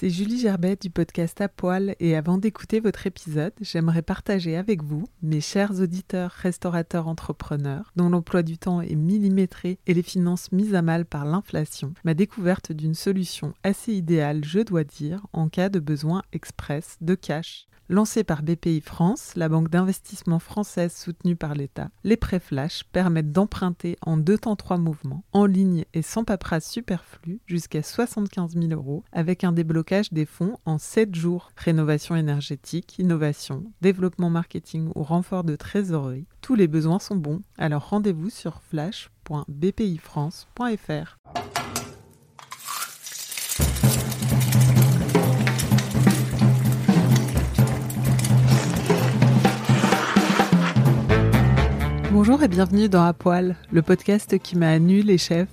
[0.00, 4.80] C'est Julie Gerbet du podcast À Poil et avant d'écouter votre épisode, j'aimerais partager avec
[4.84, 10.52] vous, mes chers auditeurs, restaurateurs, entrepreneurs, dont l'emploi du temps est millimétré et les finances
[10.52, 15.48] mises à mal par l'inflation, ma découverte d'une solution assez idéale, je dois dire, en
[15.48, 17.67] cas de besoin express de cash.
[17.90, 23.32] Lancé par BPI France, la banque d'investissement française soutenue par l'État, les prêts flash permettent
[23.32, 28.72] d'emprunter en deux temps trois mouvements, en ligne et sans paperasse superflue, jusqu'à 75 000
[28.72, 31.50] euros, avec un déblocage des fonds en 7 jours.
[31.56, 37.88] Rénovation énergétique, innovation, développement marketing ou renfort de trésorerie, tous les besoins sont bons, alors
[37.88, 41.57] rendez-vous sur flash.bpifrance.fr.
[52.20, 55.46] Bonjour et bienvenue dans À Poil, le podcast qui m'a nu les chefs.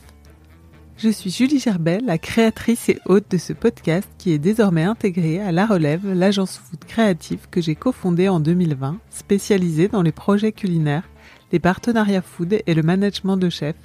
[0.97, 5.39] Je suis Julie Gerbet, la créatrice et hôte de ce podcast qui est désormais intégré
[5.39, 10.53] à La Relève, l'agence food créative que j'ai cofondée en 2020, spécialisée dans les projets
[10.53, 11.07] culinaires,
[11.51, 13.75] les partenariats food et le management de chefs.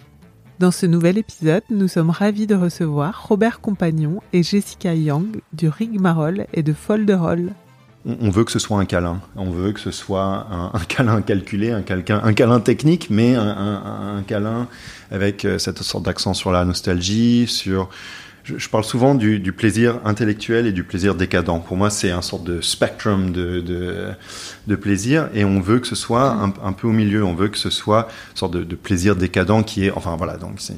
[0.58, 5.68] Dans ce nouvel épisode, nous sommes ravis de recevoir Robert Compagnon et Jessica Yang du
[5.68, 7.52] Rigmarole et de Folderol
[8.06, 9.20] on veut que ce soit un câlin.
[9.36, 14.68] On veut que ce soit un, câlin calculé, un, un câlin technique, mais un, câlin
[15.10, 17.90] avec euh, cette sorte d'accent sur la nostalgie, sur.
[18.42, 21.62] Je, parle souvent du, plaisir intellectuel et du plaisir décadent.
[21.62, 23.60] Pour moi, c'est un sorte de spectrum de,
[24.66, 27.22] de, plaisir, et on veut que ce soit un, peu au milieu.
[27.22, 29.90] On veut que ce soit une sorte de, plaisir décadent qui est.
[29.90, 30.74] Enfin voilà, donc c'est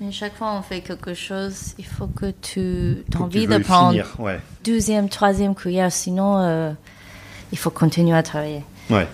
[0.00, 4.20] mais chaque fois on fait quelque chose, il faut que tu aies envie de prendre
[4.20, 4.40] ouais.
[4.64, 6.72] deuxième, troisième cuillère, sinon euh,
[7.52, 8.62] il faut continuer à travailler.
[8.90, 9.08] Ouais.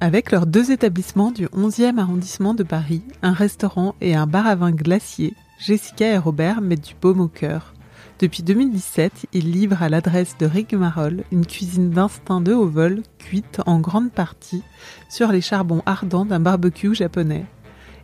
[0.00, 4.54] Avec leurs deux établissements du 11e arrondissement de Paris, un restaurant et un bar à
[4.54, 7.72] vin glacier, Jessica et Robert mettent du baume au cœur.
[8.18, 13.60] Depuis 2017, ils livrent à l'adresse de Rigmarole une cuisine d'instinct de haut vol, cuite
[13.66, 14.62] en grande partie
[15.10, 17.44] sur les charbons ardents d'un barbecue japonais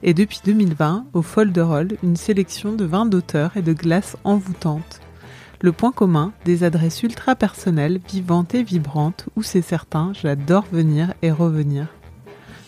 [0.03, 5.01] et depuis 2020, au Folderol, une sélection de vins d'auteur et de glaces envoûtantes.
[5.61, 11.15] Le point commun, des adresses ultra personnelles, vivantes et vibrantes, où c'est certain, j'adore venir
[11.23, 11.87] et revenir.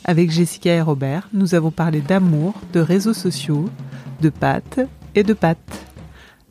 [0.04, 3.68] Avec Jessica et Robert, nous avons parlé d'amour, de réseaux sociaux,
[4.20, 4.80] de pâtes
[5.14, 5.86] et de pâtes.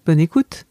[0.06, 0.66] Bonne écoute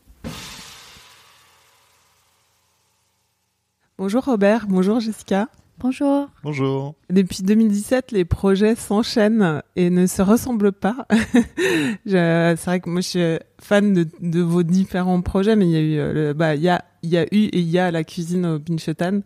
[3.96, 5.48] Bonjour Robert, bonjour Jessica.
[5.82, 6.28] Bonjour.
[6.44, 6.94] Bonjour.
[7.10, 11.08] Depuis 2017, les projets s'enchaînent et ne se ressemblent pas.
[12.06, 15.80] c'est vrai que moi, je suis fan de, vos différents projets, mais il y a
[15.80, 18.04] eu, euh, bah, il y a, il y a eu et il y a la
[18.04, 19.22] cuisine au Pinchotan,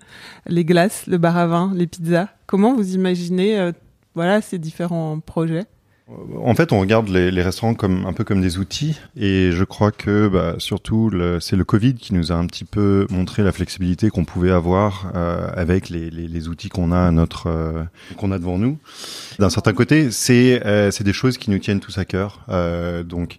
[0.46, 2.28] les glaces, le bar à vin, les pizzas.
[2.46, 3.72] Comment vous imaginez, euh,
[4.14, 5.66] voilà, ces différents projets?
[6.08, 9.90] En fait, on regarde les, restaurants comme un peu comme des outils, et je crois
[9.90, 14.08] que bah, surtout c'est le Covid qui nous a un petit peu montré la flexibilité
[14.08, 17.82] qu'on pouvait avoir euh, avec les, outils qu'on a à notre euh,
[18.16, 18.78] qu'on a devant nous.
[19.40, 22.46] D'un certain côté, c'est euh, c'est des choses qui nous tiennent tous à cœur,
[23.04, 23.38] donc.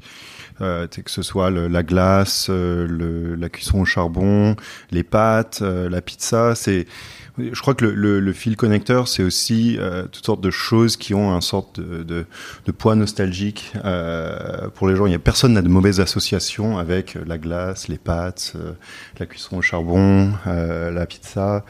[0.60, 4.56] Que ce soit la glace, la cuisson au charbon,
[4.92, 6.88] les pâtes, la pizza, c'est
[7.38, 11.14] je crois que le, le, fil connecteur, c'est aussi euh, toutes sortes de choses qui
[11.14, 12.26] ont un sorte de, de,
[12.66, 15.06] de poids nostalgique euh, pour les gens.
[15.06, 18.74] Il y a personne n'a de mauvaise association avec la glace, les pâtes, euh,
[19.20, 21.64] la cuisson au charbon, euh, la pizza.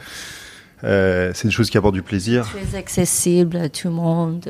[0.82, 2.46] c'est des choses qui apportent du plaisir.
[2.46, 4.48] Très accessible à tout le monde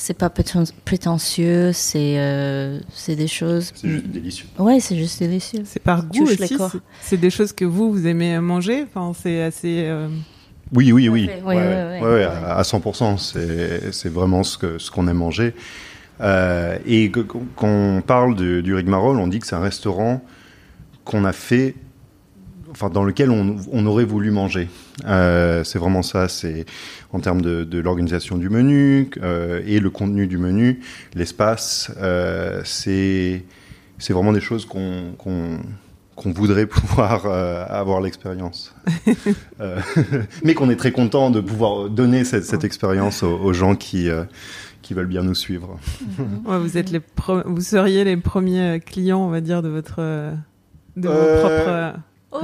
[0.00, 3.70] c'est pas prétentieux, c'est euh, c'est des choses.
[3.74, 4.46] C'est juste délicieux.
[4.58, 5.60] Ouais, c'est juste délicieux.
[5.66, 6.56] C'est par goût aussi.
[7.02, 8.82] C'est des choses que vous vous aimez manger.
[8.84, 9.84] Enfin, c'est assez.
[9.84, 10.08] Euh,
[10.72, 11.28] oui, oui, oui.
[11.44, 13.18] Ouais, ouais, ouais, à 100%.
[13.18, 15.52] C'est c'est vraiment ce que ce qu'on aime manger.
[16.22, 20.22] Euh, et quand on parle de, du rigmarole, on dit que c'est un restaurant
[21.04, 21.74] qu'on a fait
[22.80, 24.68] enfin dans lequel on, on aurait voulu manger.
[25.04, 26.64] Euh, c'est vraiment ça, c'est
[27.12, 30.80] en termes de, de l'organisation du menu euh, et le contenu du menu,
[31.14, 33.44] l'espace, euh, c'est
[33.98, 38.74] c'est vraiment des choses qu'on qu'on voudrait pouvoir euh, avoir l'expérience.
[39.60, 39.78] Euh,
[40.44, 44.08] mais qu'on est très content de pouvoir donner cette, cette expérience aux, aux, gens qui,
[44.80, 45.78] qui veulent bien nous suivre.
[46.46, 47.02] vous êtes les
[47.44, 50.00] vous seriez les premiers clients, on va dire, de votre
[50.96, 52.00] de vos propres
[52.32, 52.40] oh.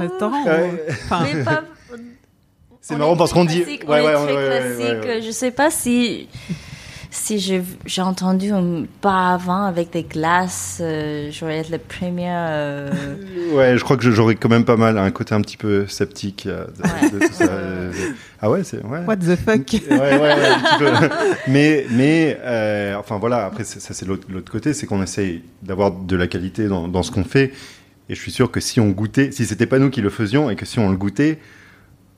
[2.81, 3.63] C'est marrant parce qu'on dit.
[3.87, 6.27] Ouais, ouais, ouais, Je sais pas si
[7.09, 7.39] si
[7.85, 8.51] j'ai entendu
[9.01, 12.29] pas avant avec des glaces, euh, j'aurais être le premier.
[12.29, 12.91] Euh,
[13.53, 16.47] ouais, je crois que j'aurais quand même pas mal un côté un petit peu sceptique
[16.47, 17.49] de, tout ça.
[18.41, 18.83] ah ouais, c'est.
[18.83, 19.03] Ouais.
[19.05, 19.73] What the fuck?
[19.89, 21.15] Ouais, ouais, un petit peu.
[21.47, 26.15] Mais, mais euh, enfin voilà, après, ça c'est l'autre côté, c'est qu'on essaye d'avoir de
[26.15, 27.51] la qualité dans, dans ce qu'on fait.
[28.09, 30.49] Et je suis sûr que si on goûtait, si c'était pas nous qui le faisions
[30.49, 31.39] et que si on le goûtait,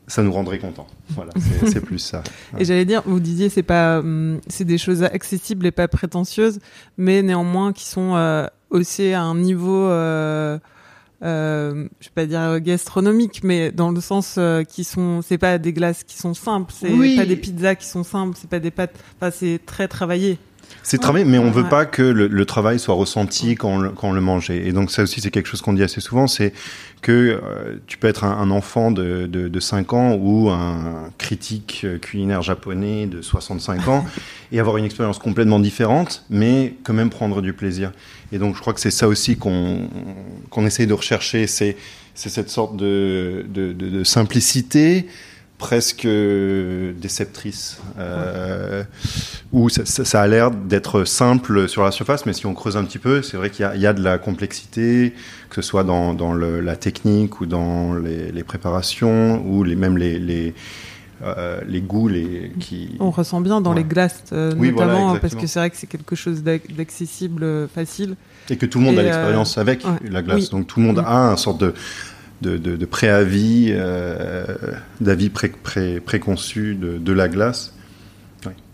[0.07, 0.87] ça nous rendrait content.
[1.09, 1.31] Voilà,
[1.65, 2.23] c'est plus ça.
[2.57, 6.59] Et j'allais dire, vous disiez, c'est pas, hum, c'est des choses accessibles et pas prétentieuses,
[6.97, 10.57] mais néanmoins qui sont euh, aussi à un niveau, euh,
[11.23, 15.57] euh, je vais pas dire gastronomique, mais dans le sens euh, qui sont, c'est pas
[15.57, 18.71] des glaces qui sont simples, c'est pas des pizzas qui sont simples, c'est pas des
[18.71, 20.37] pâtes, enfin c'est très travaillé.
[20.89, 24.11] C'est travaillé, mais on veut pas que le, travail soit ressenti quand on, quand on
[24.11, 24.49] le mange.
[24.49, 26.51] Et donc ça aussi, c'est quelque chose qu'on dit assez souvent, c'est
[27.03, 31.85] que euh, tu peux être un, enfant de, de, de, 5 ans ou un critique
[32.01, 34.03] culinaire japonais de 65 ans
[34.51, 37.91] et avoir une expérience complètement différente, mais quand même prendre du plaisir.
[38.31, 39.87] Et donc je crois que c'est ça aussi qu'on
[40.49, 41.77] qu'on essaye de rechercher, c'est
[42.15, 45.05] cette sorte de, de, de simplicité,
[45.59, 48.83] presque déceptrice, euh,
[49.51, 52.85] où ça, ça, a l'air d'être simple sur la surface, mais si on creuse un
[52.85, 55.13] petit peu, c'est vrai qu'il y, y, a de la complexité,
[55.49, 59.75] que ce soit dans, dans le, la technique ou dans les, les, préparations, ou les,
[59.75, 60.55] même les, les,
[61.21, 62.07] euh, les goûts.
[62.07, 62.95] Les, qui...
[63.01, 66.15] On ressent bien dans les glaces, euh, notamment, parce que c'est vrai que c'est quelque
[66.15, 68.15] chose d'accessible, euh, facile.
[68.49, 71.31] Et que tout le monde a l'expérience avec la glace, donc tout le monde a
[71.31, 71.73] un sorte de
[72.41, 74.45] de, de, préavis, euh,
[75.01, 77.73] d'avis pré, pré, préconçus de, de, la glace.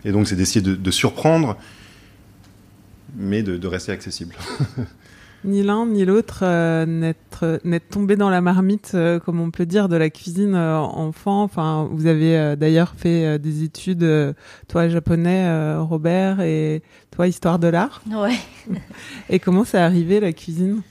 [0.04, 1.56] Et donc, c'est d'essayer de, surprendre,
[3.16, 4.36] mais de, rester accessible.
[5.44, 9.88] ni l'un ni l'autre euh, n'être tombé dans la marmite, euh, comme on peut dire,
[9.88, 11.42] de la cuisine euh, enfant.
[11.42, 14.34] Enfin, vous avez d'ailleurs fait des études,
[14.68, 18.02] toi japonais, Robert, et toi histoire de l'art.
[18.10, 18.36] Ouais.
[19.30, 20.82] et comment c'est arrivé la cuisine?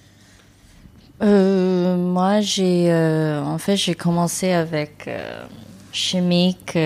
[1.22, 5.46] Euh, moi, j'ai euh, en fait j'ai commencé avec euh,
[5.92, 6.78] chimique,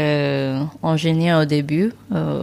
[0.84, 1.94] ingénieur au début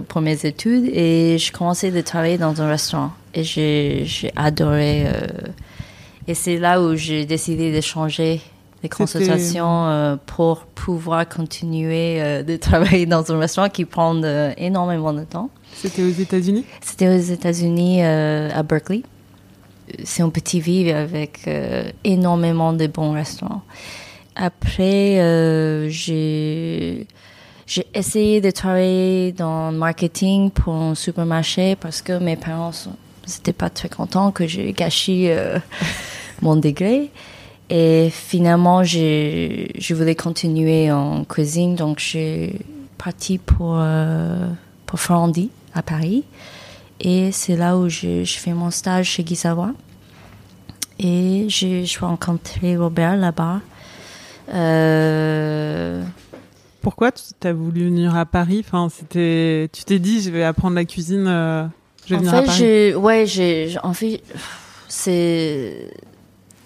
[0.09, 3.13] pour mes études et j'ai commencé de travailler dans un restaurant.
[3.35, 5.07] Et j'ai j'ai adoré
[6.27, 8.41] et c'est là où j'ai décidé de changer
[8.83, 14.21] les consultations pour pouvoir continuer de travailler dans un restaurant qui prend
[14.57, 15.51] énormément de temps.
[15.73, 16.65] C'était aux États-Unis?
[16.81, 19.03] C'était aux États-Unis à Berkeley
[20.05, 23.63] c'est un petit ville avec euh, énormément de bons restaurants.
[24.35, 27.07] Après, euh, j'ai
[27.67, 32.71] j'ai essayé de travailler dans le marketing pour un supermarché parce que mes parents
[33.27, 35.59] n'étaient pas très contents que j'ai gâché euh,
[36.43, 37.11] mon degré.
[37.69, 42.61] Et finalement, j'ai, je voulais continuer en cuisine, donc j'ai
[42.97, 43.83] parti pour,
[44.87, 46.23] pour Frandy à Paris.
[47.01, 49.73] Et c'est là où je, je, fais mon stage chez Guy Savoie.
[50.99, 53.61] Et j'ai rencontré Robert là-bas.
[54.53, 56.03] Euh...
[56.87, 58.65] Pourquoi tu as voulu venir à Paris?
[58.65, 61.67] Enfin, c'était, Tu t'es dit, je vais apprendre la cuisine, euh,
[62.05, 64.23] je vais en venir fait, à Paris Ouais, j'ai, en fait,
[64.87, 65.91] c'est.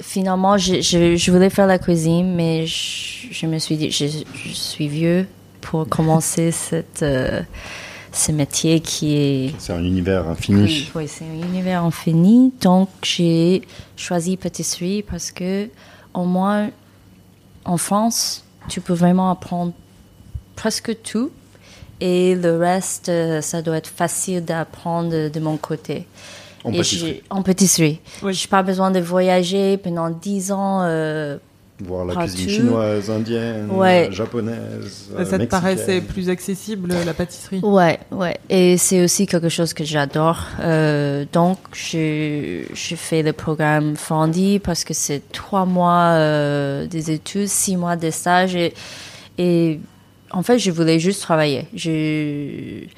[0.02, 4.52] Finalement, je, je, voulais faire la cuisine, mais je, je me suis dit, je, je,
[4.52, 5.26] suis vieux
[5.62, 7.02] pour commencer cette.
[7.02, 7.40] Euh,
[8.12, 9.54] ce métier qui est...
[9.58, 10.90] C'est un univers infini.
[10.94, 12.52] Oui, c'est un univers infini.
[12.60, 13.62] Donc, j'ai
[13.96, 15.68] choisi pâtisserie parce que,
[16.14, 16.70] au moins,
[17.64, 19.72] en France, tu peux vraiment apprendre
[20.56, 21.30] presque tout.
[22.00, 26.06] Et le reste, euh, ça doit être facile d'apprendre de mon côté.
[26.64, 27.22] En pâtisserie.
[27.30, 28.00] En pâtisserie.
[28.22, 28.34] Oui.
[28.34, 31.38] Je n'ai pas besoin de voyager pendant 10 ans euh,
[31.82, 33.70] voir la cuisine chinoise, indienne,
[34.10, 35.08] japonaise.
[35.24, 38.36] Ça te paraissait plus accessible la pâtisserie Ouais, ouais.
[38.48, 40.46] Et c'est aussi quelque chose que j'adore.
[40.60, 47.48] Euh, donc, j'ai fait le programme Fondy parce que c'est trois mois euh, des études,
[47.48, 48.74] six mois de stage et,
[49.38, 49.80] et
[50.30, 51.66] en fait, je voulais juste travailler.
[51.74, 52.94] Je, je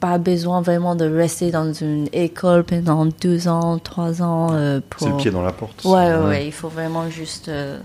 [0.00, 4.48] pas besoin vraiment de rester dans une école pendant deux ans, trois ans.
[4.52, 5.00] Euh, pour...
[5.00, 5.84] C'est le pied dans la porte.
[5.84, 7.78] Ouais, ouais, il faut vraiment juste euh,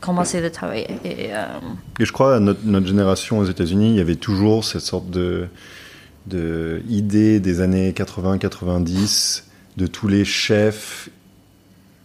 [0.00, 0.88] commencer de travailler.
[1.04, 1.44] Et, euh,
[1.98, 5.10] Et je crois, à notre, notre génération aux États-Unis, il y avait toujours cette sorte
[5.10, 5.48] de,
[6.26, 9.44] de idée des années 80-90
[9.76, 11.08] de tous les chefs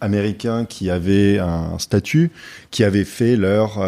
[0.00, 2.32] américains qui avaient un statut,
[2.70, 3.78] qui avaient fait leur,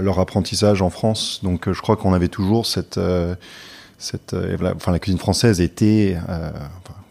[0.00, 1.40] leur apprentissage en France.
[1.44, 2.98] Donc je crois qu'on avait toujours cette
[4.00, 4.34] cette,
[4.74, 6.50] enfin la cuisine française était, enfin,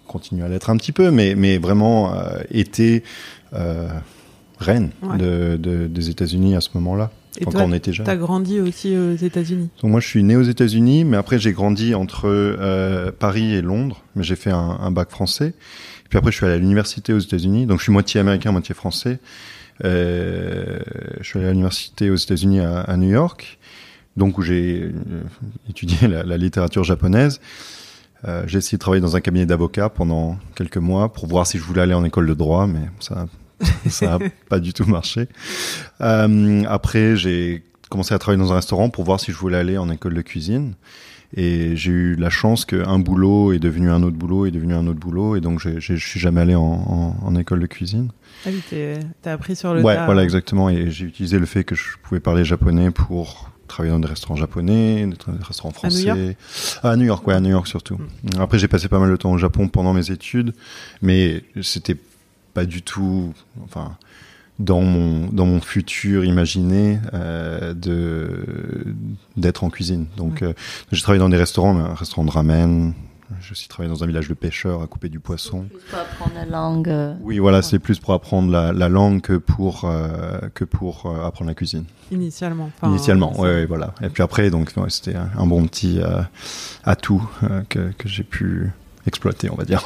[0.07, 2.13] continue à l'être un petit peu, mais mais vraiment
[2.51, 3.03] était
[4.59, 7.11] reine de, de, des États-Unis à ce moment-là.
[7.37, 8.05] Et quand on était jeune.
[8.05, 9.69] Tu as grandi aussi aux États-Unis?
[9.81, 13.61] Donc moi, je suis né aux États-Unis, mais après, j'ai grandi entre euh, Paris et
[13.61, 14.01] Londres.
[14.15, 15.49] Mais j'ai fait un, un, bac français.
[16.05, 17.65] Et puis après, je suis allé à l'université aux États-Unis.
[17.65, 19.19] Donc je suis moitié américain, moitié français.
[19.85, 20.79] Euh,
[21.21, 23.58] je suis allé à l'université aux États-Unis à, à, New York,
[24.19, 24.91] donc où j'ai euh,
[25.69, 27.41] étudié la, la, littérature japonaise.
[28.27, 31.57] Euh, j'ai essayé de travailler dans un cabinet d'avocats pendant quelques mois pour voir si
[31.57, 33.27] je voulais aller en école de droit, mais ça
[33.87, 35.27] ça n'a pas du tout marché.
[36.01, 39.77] Euh, après, j'ai commencé à travailler dans un restaurant pour voir si je voulais aller
[39.77, 40.75] en école de cuisine.
[41.35, 44.87] Et j'ai eu la chance qu'un boulot est devenu un autre boulot, est devenu un
[44.87, 48.09] autre boulot, et donc je suis jamais allé en, en, en, école de cuisine.
[48.47, 48.63] Ah oui,
[49.21, 50.05] t'as appris sur le ouais, tas.
[50.05, 50.69] voilà, exactement.
[50.71, 54.35] Et j'ai utilisé le fait que je pouvais parler japonais pour travailler dans des restaurants
[54.35, 56.09] japonais, des restaurants français.
[56.09, 56.37] À New York,
[56.83, 57.95] à New York ouais, à New York surtout.
[57.95, 58.41] Mm.
[58.41, 60.53] Après, j'ai passé pas mal de temps au Japon pendant mes études,
[61.01, 61.97] mais c'était
[62.53, 63.33] pas du tout,
[63.63, 63.95] enfin,
[64.57, 68.93] dans mon dans mon futur imaginé euh, de
[69.37, 70.07] d'être en cuisine.
[70.17, 70.53] Donc, euh,
[70.91, 72.93] j'ai travaillé dans des restaurants, un restaurant de ramen.
[73.41, 75.65] J'ai aussi travaillé dans un village de pêcheurs à couper du poisson.
[75.69, 76.89] Plus pour apprendre la langue.
[76.89, 81.05] Euh, oui, voilà, c'est plus pour apprendre la, la langue que pour euh, que pour
[81.05, 81.85] euh, apprendre la cuisine.
[82.11, 82.71] Initialement.
[82.75, 83.93] Enfin, Initialement, oui, ouais, voilà.
[84.01, 85.99] Et puis après, donc c'était un, bon petit
[86.83, 87.27] atout
[87.69, 88.71] que que j'ai pu
[89.05, 89.83] exploiter, on va dire.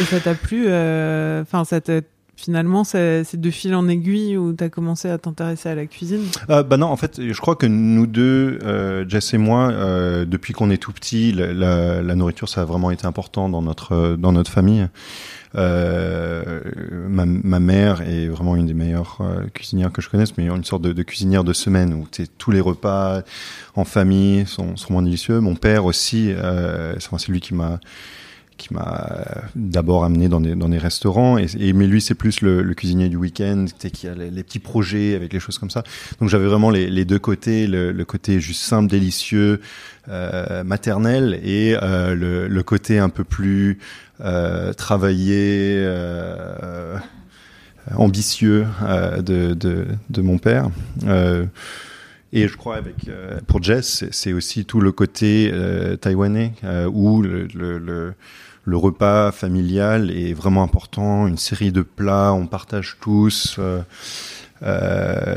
[0.00, 2.00] Et ça t'a plu Enfin, ça t'a
[2.40, 6.22] finalement, c'est de fil en aiguille où tu as commencé à t'intéresser à la cuisine?
[6.48, 10.24] Euh, Bah non, en fait, je crois que nous deux, euh, Jess et moi, euh,
[10.24, 13.62] depuis qu'on est tout petit, la, la, la, nourriture, ça a vraiment été important dans
[13.62, 14.88] notre dans notre famille.
[15.56, 16.60] Euh,
[17.08, 20.64] ma, ma, mère est vraiment une des meilleures euh, cuisinières que je connaisse, mais une
[20.64, 22.06] sorte de, cuisinière de semaine où
[22.38, 23.22] tous les repas
[23.74, 25.40] en famille sont, sont vraiment délicieux.
[25.40, 27.80] Mon père aussi, euh, c'est lui qui m'a
[28.60, 29.24] qui m'a
[29.56, 31.38] d'abord amené dans des, restaurants.
[31.38, 35.32] Et, mais lui, c'est plus le, cuisinier du week-end, qui a les, petits projets avec
[35.32, 35.82] les choses comme ça.
[36.20, 39.60] Donc j'avais vraiment les, deux côtés, le, côté juste simple, délicieux,
[40.08, 43.78] euh, maternel, et euh, le, côté un peu plus
[44.20, 45.74] euh, travaillé.
[45.78, 46.96] Euh,
[47.96, 50.68] ambitieux euh, de, mon père.
[51.06, 51.46] Euh,
[52.32, 56.88] et je crois avec euh, pour Jess, c'est aussi tout le côté euh, taïwanais euh,
[56.92, 58.14] où le,
[58.70, 61.26] le, repas familial est vraiment important.
[61.26, 63.56] Une série de plats, on partage tous.
[63.58, 63.82] Euh,
[64.62, 65.34] euh,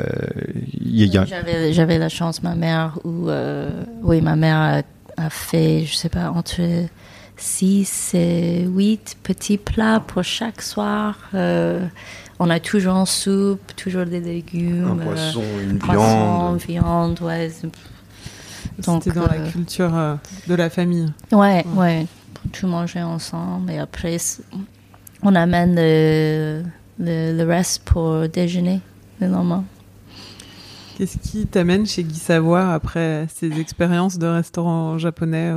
[0.86, 1.72] a...
[1.72, 3.30] J'avais la chance, ma mère, où
[4.04, 4.84] oui, ma mère
[5.18, 6.62] a, a, fait, je sais pas, entre
[7.38, 11.18] six et huit petits plats pour chaque soir.
[11.34, 11.86] Euh,
[12.40, 14.88] on a toujours une soupe, toujours des légumes.
[14.88, 17.22] Un poisson, euh, une poisson, viande.
[17.22, 17.52] ouais.
[18.80, 20.16] Donc, C'était dans euh, la culture euh,
[20.48, 21.12] de la famille.
[21.32, 22.08] Ouais, ouais, ouais.
[22.52, 23.72] Tout manger ensemble.
[23.72, 24.18] Et après,
[25.22, 26.64] on amène le,
[27.00, 28.82] le, le, reste pour déjeuner,
[29.22, 29.66] normalement.
[30.98, 35.54] Qu'est-ce qui t'amène chez Guy Savoir après ces expériences de restaurant japonais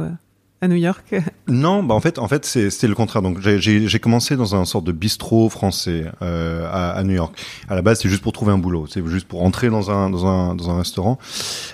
[0.61, 1.15] à New York
[1.49, 3.23] Non, bah en fait, en fait, c'était le contraire.
[3.23, 7.39] Donc, j'ai commencé dans un sorte de bistrot français euh, à, à, New York.
[7.69, 8.87] À la base, c'est juste pour trouver un boulot.
[8.87, 11.19] C'est juste pour entrer dans un dans un dans un restaurant,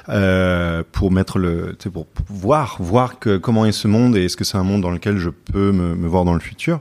[0.08, 4.36] euh, pour mettre le, pour, pour voir voir que comment est ce monde et est-ce
[4.36, 6.80] que c'est un monde dans lequel je peux me, me voir dans le futur.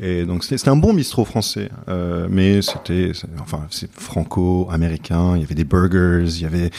[0.00, 5.36] Et donc c'était un bon bistrot français, euh, mais c'était enfin c'est franco-américain.
[5.36, 6.70] Il y avait des burgers, il y avait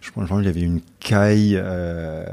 [0.00, 2.24] je pense il y avait une caille euh,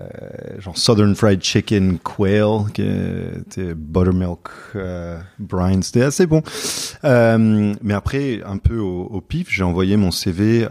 [0.59, 5.83] genre Southern Fried Chicken Quail qui était buttermilk euh, brine.
[5.83, 6.41] C'était assez bon.
[7.03, 10.67] Euh, mais après un peu au, au pif, j'ai envoyé mon CV.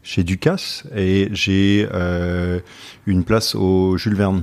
[0.00, 1.86] Chez Ducasse et j'ai
[3.06, 4.42] une place au Jules Verne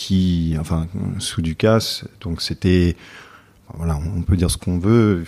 [0.00, 0.86] qui, enfin,
[1.18, 2.96] sous Ducasse, donc c'était,
[3.74, 5.24] voilà, on peut dire ce qu'on veut.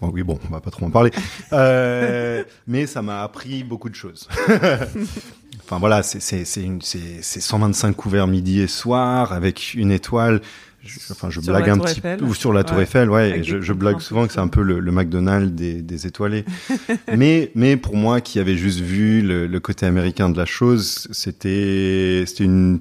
[0.00, 1.10] Bon, oui, bon, on va pas trop en parler.
[1.52, 4.28] Euh, mais ça m'a appris beaucoup de choses.
[5.64, 10.40] enfin voilà, c'est c'est c'est 125 couverts midi et soir avec une étoile.
[10.84, 13.42] Je, enfin, je blague un petit peu ou sur la Tour Eiffel, ouais.
[13.42, 16.44] je, je blague souvent que c'est un peu le, le McDonald's des, des étoilés.
[17.16, 21.08] mais mais pour moi, qui avait juste vu le, le côté américain de la chose,
[21.10, 22.78] c'était c'était une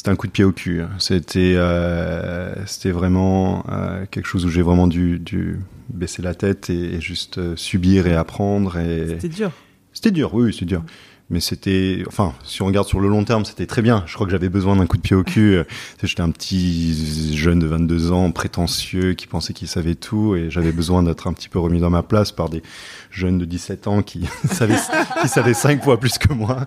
[0.00, 0.80] c'était un coup de pied au cul.
[0.80, 0.88] Hein.
[0.98, 6.70] C'était euh, c'était vraiment euh, quelque chose où j'ai vraiment dû, dû, baisser la tête
[6.70, 8.78] et, et juste euh, subir et apprendre.
[8.78, 9.08] Et...
[9.08, 9.52] C'était dur.
[9.92, 10.82] C'était dur, oui, c'est dur.
[11.28, 14.02] Mais c'était, enfin, si on regarde sur le long terme, c'était très bien.
[14.06, 15.58] Je crois que j'avais besoin d'un coup de pied au cul.
[16.02, 20.72] J'étais un petit jeune de 22 ans, prétentieux, qui pensait qu'il savait tout, et j'avais
[20.72, 22.62] besoin d'être un petit peu remis dans ma place par des
[23.10, 24.78] jeunes de 17 ans qui savaient,
[25.20, 26.66] qui savaient cinq fois plus que moi.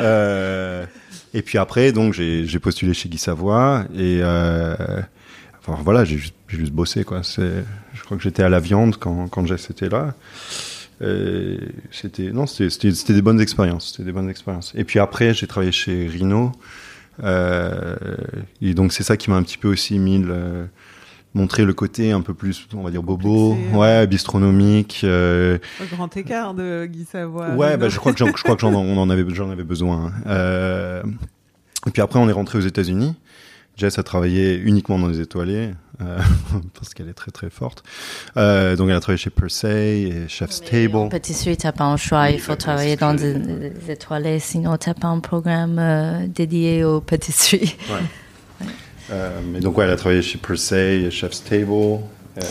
[0.00, 0.86] Euh,
[1.34, 4.74] Et puis après, donc j'ai postulé chez Guy Savoie et euh,
[5.60, 7.22] enfin voilà, j'ai juste, juste, bossé quoi.
[7.22, 10.14] Je crois que j'étais à la viande quand quand Jess était là.
[11.90, 14.72] C'était non, c'était des bonnes expériences, c'était des bonnes expériences.
[14.74, 16.52] Et puis après, j'ai travaillé chez Rhino.
[17.22, 17.96] Euh,
[18.62, 20.66] et donc c'est ça qui m'a un petit peu aussi mis le,
[21.34, 25.02] montrer le côté un peu plus, on va dire, bobo, ouais, bistronomique.
[25.04, 25.58] Euh...
[25.92, 27.50] grand écart de Guy Savoie.
[27.50, 29.64] Ouais, bah, je crois que j'en, je crois que j'en, on en avait, j'en avais
[29.64, 30.12] besoin.
[30.26, 31.02] Euh...
[31.86, 33.14] Et puis après, on est rentré aux États-Unis.
[33.76, 35.70] Jess a travaillé uniquement dans les étoilés
[36.02, 36.18] euh,
[36.74, 37.82] parce qu'elle est très très forte.
[38.36, 40.96] Euh, donc elle a travaillé chez Per Se et Chef's Table.
[40.96, 42.30] En pâtisserie, t'as pas un choix.
[42.30, 47.00] il faut travailler dans des, des, étoilés, sinon t'as pas un programme euh, dédié aux
[47.00, 47.76] pâtisseries.
[47.88, 48.04] Ouais.
[49.10, 51.72] Euh, mais donc, ouais, elle a travaillé chez Per Se, Chef's Table.
[51.72, 52.42] Euh...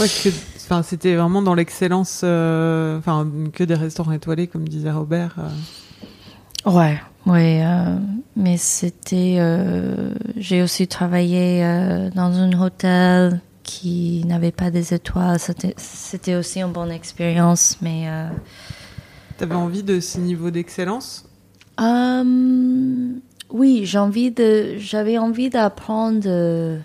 [0.00, 5.34] Ouais, c'était vraiment dans l'excellence, euh, enfin, que des restaurants étoilés, comme disait Robert.
[5.38, 6.70] Euh.
[6.70, 7.64] Ouais, ouais,
[8.36, 9.38] mais c'était.
[10.36, 11.62] J'ai aussi travaillé
[12.14, 15.38] dans un hôtel qui n'avait pas des étoiles.
[15.38, 18.06] C'était aussi une bonne expérience, mais.
[19.38, 21.24] T'avais envie de ce niveau d'excellence?
[23.50, 26.78] Oui, j'ai envie de, j'avais envie d'apprendre euh,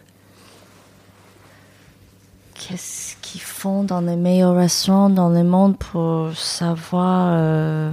[2.56, 7.92] qu'est-ce qu'ils font dans les meilleurs restaurants dans le monde pour savoir euh,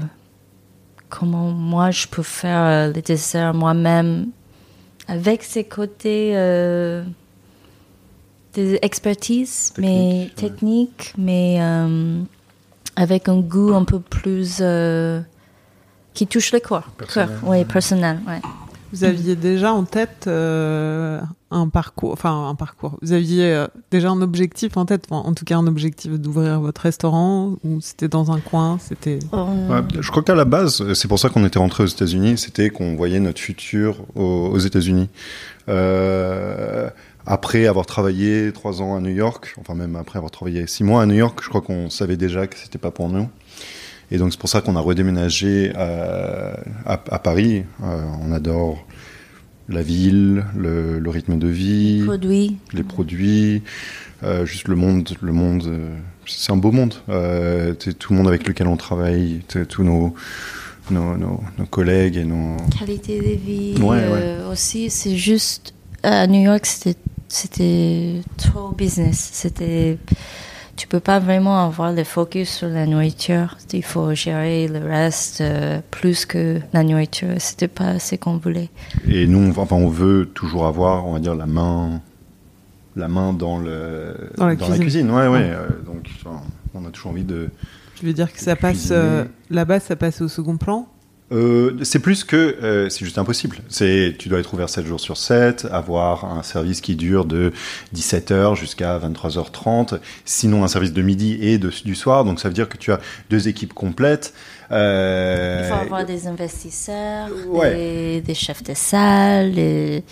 [1.09, 4.29] comment moi je peux faire euh, les desserts moi-même
[5.09, 6.35] avec ces côtés
[8.53, 11.59] des expertises, mais techniques, mais
[12.95, 14.63] avec un goût un peu plus
[16.21, 16.85] qui touche le corps.
[17.45, 18.21] Oui, personnel.
[18.29, 18.43] Ouais.
[18.93, 21.19] Vous aviez déjà en tête euh,
[21.51, 22.99] un parcours, enfin un parcours.
[23.01, 26.83] Vous aviez euh, déjà un objectif en tête, en tout cas un objectif d'ouvrir votre
[26.83, 29.21] restaurant ou c'était dans un coin, c'était.
[29.33, 32.69] Euh, je crois qu'à la base, c'est pour ça qu'on était rentré aux États-Unis, c'était
[32.69, 35.09] qu'on voyait notre futur aux, aux États-Unis.
[37.25, 41.01] après avoir travaillé trois ans à New York, enfin même après avoir travaillé six mois
[41.01, 43.31] à New York, je crois qu'on savait déjà que c'était pas pour nous.
[44.11, 47.65] Et donc c'est pour ça qu'on a redéménagé à, à, à Paris.
[47.83, 48.87] Euh, on adore
[49.69, 53.63] la ville, le, le, rythme de vie, les produits, les produits
[54.23, 55.09] euh, juste le monde.
[55.21, 55.97] Le monde, euh,
[56.27, 56.95] c'est un beau monde.
[57.09, 60.15] Euh, tout le monde avec lequel on travaille, tous nos
[60.91, 64.09] nos, nos, nos, collègues et nos qualité de vie ouais, ouais.
[64.13, 64.91] Euh, aussi.
[64.91, 69.31] C'est juste à New York, c'était c'était trop business.
[69.33, 69.99] C'était
[70.81, 73.59] tu peux pas vraiment avoir le focus sur la nourriture.
[73.75, 77.35] Il faut gérer le reste euh, plus que la nourriture.
[77.37, 78.71] C'était pas ce qu'on voulait.
[79.07, 82.01] Et nous, enfin, on veut toujours avoir, on va dire, la main,
[82.97, 84.81] la main dans le dans la, cuisine.
[84.81, 85.11] cuisine.
[85.11, 85.51] Ouais, ouais.
[85.53, 86.41] Euh, donc, enfin,
[86.73, 87.51] on a toujours envie de.
[87.97, 90.89] Tu veux dire que ça passe euh, là-bas, ça passe au second plan
[91.33, 93.59] euh, c'est plus que euh, c'est juste impossible.
[93.69, 97.53] C'est tu dois être ouvert 7 jours sur 7, avoir un service qui dure de
[97.95, 102.25] 17h jusqu'à 23h30, sinon un service de midi et de, du soir.
[102.25, 104.35] Donc ça veut dire que tu as deux équipes complètes.
[104.73, 107.75] Euh, Il faut avoir des investisseurs, ouais.
[107.75, 110.05] des, des, chefs de salle, des,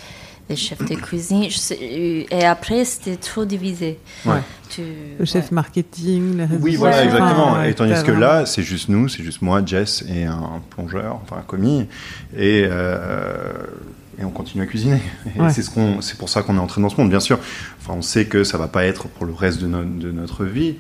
[0.48, 1.46] des chefs de cuisine.
[1.80, 3.98] et après, c'était trop divisé.
[4.24, 4.40] Ouais.
[4.70, 4.82] Tu,
[5.18, 5.54] le chef ouais.
[5.54, 7.54] marketing, les Oui, voilà, exactement.
[7.56, 11.20] Ah, et tandis que là, c'est juste nous, c'est juste moi, Jess et un plongeur,
[11.22, 11.86] enfin un commis.
[12.36, 13.52] Et, euh,
[14.18, 15.00] et on continue à cuisiner.
[15.36, 15.50] Ouais.
[15.50, 17.08] c'est ce qu'on, c'est pour ça qu'on est entré dans ce monde.
[17.08, 17.38] Bien sûr,
[17.80, 20.44] enfin, on sait que ça va pas être pour le reste de, no de notre
[20.44, 20.76] vie.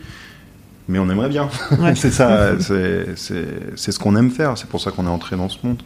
[0.88, 1.48] Mais on aimerait bien.
[1.78, 1.94] Ouais.
[1.96, 4.56] c'est ça, c'est, c'est, c'est ce qu'on aime faire.
[4.56, 5.82] C'est pour ça qu'on est entré dans ce monde.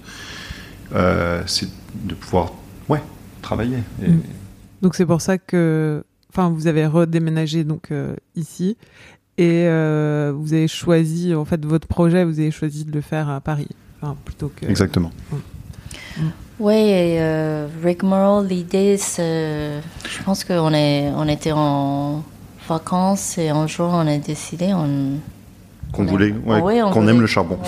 [0.95, 2.53] Euh, c'est de pouvoir,
[2.89, 3.03] ouais,
[3.43, 3.79] travailler.
[4.03, 4.09] Et...
[4.09, 4.23] Mm.
[4.83, 8.77] Donc c'est pour ça que, enfin, vous avez redéménagé donc euh, ici
[9.39, 13.29] et euh, vous avez choisi, en fait, votre projet, vous avez choisi de le faire
[13.29, 13.69] à Paris,
[14.01, 14.67] enfin, plutôt que.
[14.67, 15.11] Exactement.
[15.31, 15.37] Mm.
[16.23, 16.31] Mm.
[16.61, 22.23] Oui, euh, Rick Morrow, l'idée, c'est, je pense qu'on est, on était en
[22.69, 25.19] vacances et un jour on a décidé, on
[25.93, 27.59] qu'on voulait, ouais, ouais, qu'on aime le charbon.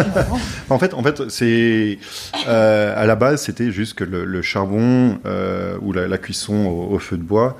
[0.70, 1.98] en fait, en fait, c'est
[2.46, 6.66] euh, à la base, c'était juste que le, le charbon euh, ou la, la cuisson
[6.66, 7.58] au, au, feu de bois,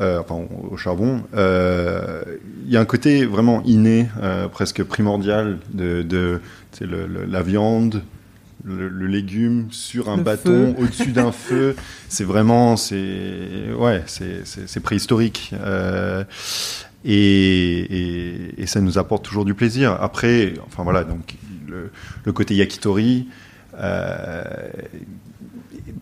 [0.00, 4.08] euh, enfin au charbon, il y a un côté vraiment inné,
[4.52, 6.40] presque primordial de, de
[6.80, 8.02] le, le, la viande.
[8.62, 11.74] Le, le, légume sur un le bâton au-dessus d'un feu,
[12.10, 15.54] c'est vraiment, c'est ouais, c'est préhistorique.
[15.54, 16.24] Euh,
[17.04, 19.96] et, ça nous apporte toujours du plaisir.
[20.00, 21.34] Après, enfin voilà, donc
[21.66, 23.28] le, côté yakitori,
[23.78, 24.44] euh,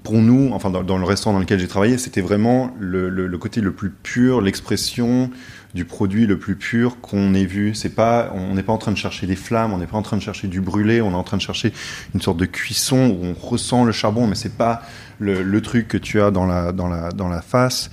[0.02, 3.60] pour nous, enfin dans, le restaurant dans lequel j'ai travaillé, c'était vraiment le, le, côté
[3.60, 5.30] le plus pur, l'expression
[5.74, 7.74] du produit le plus pur qu'on ait vu.
[7.74, 10.02] C'est pas, on n'est pas en train de chercher des flammes, on n'est pas en
[10.02, 11.72] train de chercher du brûlé, on est en train de chercher
[12.14, 14.82] une sorte de cuisson où on ressent le charbon, mais c'est pas
[15.18, 17.90] le, truc que tu as dans la dans la dans la face.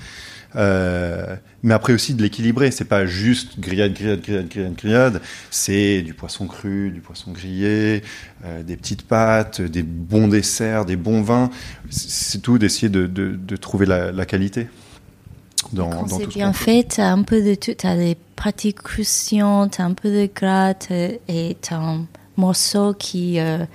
[0.55, 2.71] Euh, mais après aussi de l'équilibrer.
[2.71, 5.21] C'est pas juste grillade, grillade, grillade, grillade, grillade.
[5.51, 8.03] C'est du poisson cru, du poisson grillé,
[8.45, 11.49] euh, des petites pâtes, des bons desserts, des bons vins.
[11.89, 14.67] C'est tout d'essayer de, de, de, trouver la, la qualité.
[15.73, 17.73] Dans, Quand c'est bien fait, tu as un peu de tout.
[17.77, 22.05] Tu as des pratiques cruciantes, tu as un peu de gratte et tu as un
[22.37, 23.65] morceau qui, euh,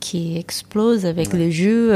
[0.00, 1.88] qui explose avec le jus.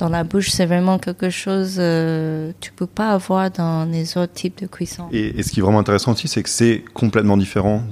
[0.00, 4.16] Euh, dans la bouche, c'est vraiment quelque chose euh, tu peux pas avoir dans les
[4.16, 5.08] autres types de cuisson.
[5.12, 7.82] Et, ce qui est vraiment intéressant aussi, c'est que c'est complètement différent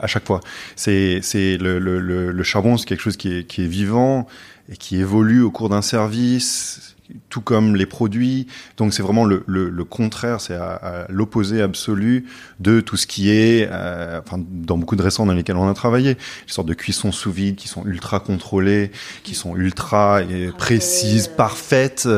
[0.00, 0.40] à chaque fois.
[0.76, 4.26] C'est le, le, le, charbon, c'est quelque chose qui est, qui est vivant
[4.70, 6.96] et qui évolue au cours d'un service
[7.28, 8.46] tout comme les produits.
[8.76, 12.26] Donc c'est vraiment le, le, le contraire, c'est à, l'opposé absolu
[12.60, 15.74] de tout ce qui est, euh, enfin, dans beaucoup de restaurants dans lesquels on a
[15.74, 18.90] travaillé, des sortes de cuissons sous vide qui sont ultra contrôlées,
[19.22, 22.08] qui sont ultra et précises, parfaites.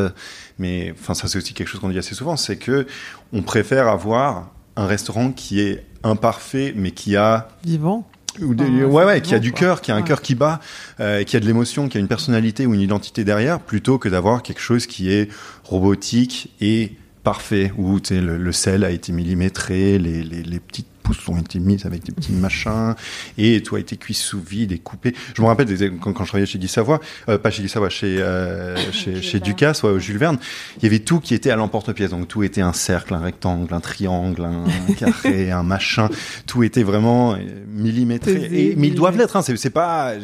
[0.58, 2.86] Mais enfin ça c'est aussi quelque chose qu'on dit assez souvent, c'est que
[3.32, 8.06] on préfère avoir un restaurant qui est imparfait mais qui a vivant
[8.42, 10.60] ou ouais, ouais, qui a du cœur, qui a un cœur qui bat,
[11.00, 14.08] euh, qui a de l'émotion, qui a une personnalité ou une identité derrière, plutôt que
[14.08, 15.28] d'avoir quelque chose qui est
[15.64, 20.86] robotique et parfait, où le, le sel a été millimétré, les, les, les petites
[21.28, 22.94] ont été mises avec des petits machins,
[23.38, 25.14] et tout a été cuit sous vide et coupé.
[25.34, 25.68] Je me rappelle
[26.00, 29.22] quand, quand je travaillais chez Guy Savoie, euh, pas chez Guy Savoie, chez, euh, chez,
[29.22, 30.38] chez Ducasse, ouais, au Jules Verne,
[30.78, 32.10] il y avait tout qui était à l'emporte-pièce.
[32.10, 36.08] Donc tout était un cercle, un rectangle, un triangle, un carré, un machin.
[36.46, 38.48] Tout était vraiment euh, millimétré.
[38.52, 39.36] et, mais ils doivent l'être.
[39.36, 39.42] Hein.
[39.42, 40.14] C'est pas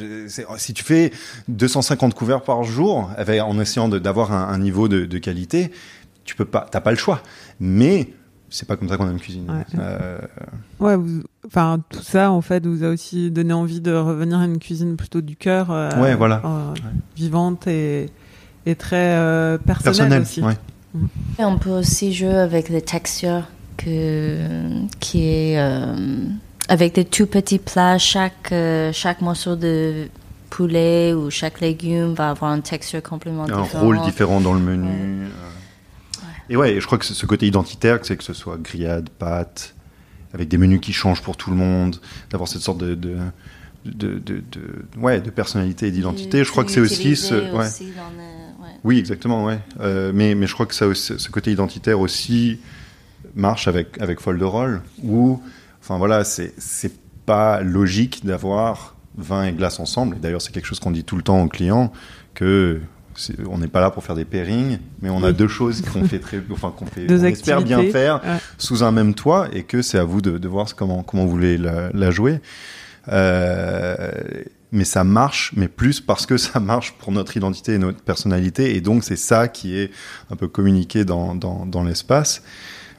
[0.56, 1.12] si tu fais
[1.48, 5.70] 250 couverts par jour, avec, en essayant d'avoir un, un, niveau de, de qualité,
[6.24, 7.22] tu peux pas, t'as pas le choix.
[7.60, 8.08] Mais
[8.50, 9.48] c'est pas comme ça qu'on aime cuisiner.
[9.50, 14.44] Ouais, euh, enfin tout ça en fait vous a aussi donné envie de revenir à
[14.44, 15.70] une cuisine plutôt du cœur.
[15.70, 16.42] Euh, ouais, voilà.
[16.44, 16.74] Euh,
[17.16, 18.10] vivante et,
[18.64, 20.42] et très personnelle, aussi.
[21.38, 23.44] Et on peut aussi jouer avec les textures
[23.76, 24.38] que
[25.00, 25.58] qui est
[26.68, 27.98] avec des tout petits plats.
[27.98, 28.54] Chaque
[28.92, 30.08] chaque morceau de
[30.48, 33.74] poulet ou chaque légume va avoir une texture complètement différente.
[33.74, 35.28] Un rôle différent dans le menu.
[36.48, 39.74] Et ouais, je crois que ce côté identitaire, c'est que ce soit grillade, pâte,
[40.32, 41.96] avec des menus qui changent pour tout le monde,
[42.30, 43.16] d'avoir cette sorte de, de,
[43.84, 44.42] de, de,
[44.98, 46.44] ouais, de personnalité et d'identité.
[46.44, 47.68] Je crois que c'est aussi ce, ouais.
[48.84, 49.58] Oui, exactement, ouais.
[49.80, 52.60] Euh, mais, mais je crois que ça, ce côté identitaire aussi
[53.34, 55.40] marche avec, avec Folderol, où,
[55.80, 56.92] enfin voilà, c'est, c'est
[57.24, 60.16] pas logique d'avoir vin et glace ensemble.
[60.16, 61.92] Et d'ailleurs, c'est quelque chose qu'on dit tout le temps aux clients,
[62.34, 62.80] que
[63.48, 66.18] on n'est pas là pour faire des pairings, mais on a deux choses qu'on fait
[66.18, 68.20] très, enfin qu'on fait, on espère bien faire
[68.58, 71.30] sous un même toit, et que c'est à vous de, de, voir comment comment vous
[71.30, 72.40] voulez la, la jouer.
[73.08, 74.10] Euh,
[74.72, 78.76] mais ça marche, mais plus parce que ça marche pour notre identité et notre personnalité,
[78.76, 79.90] et donc c'est ça qui est
[80.30, 82.42] un peu communiqué dans dans, dans l'espace.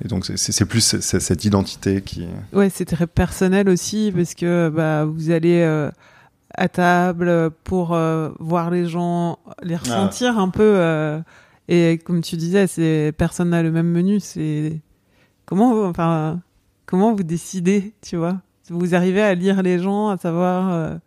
[0.03, 2.27] Et donc c'est plus cette identité qui.
[2.53, 5.89] Ouais, c'est très personnel aussi parce que bah vous allez euh,
[6.57, 9.79] à table pour euh, voir les gens, les ah.
[9.79, 10.73] ressentir un peu.
[10.75, 11.19] Euh,
[11.67, 14.19] et comme tu disais, c'est personne n'a le même menu.
[14.19, 14.81] C'est
[15.45, 16.41] comment, enfin,
[16.85, 18.37] comment vous décidez, tu vois?
[18.69, 20.99] Vous arrivez à lire les gens, à savoir.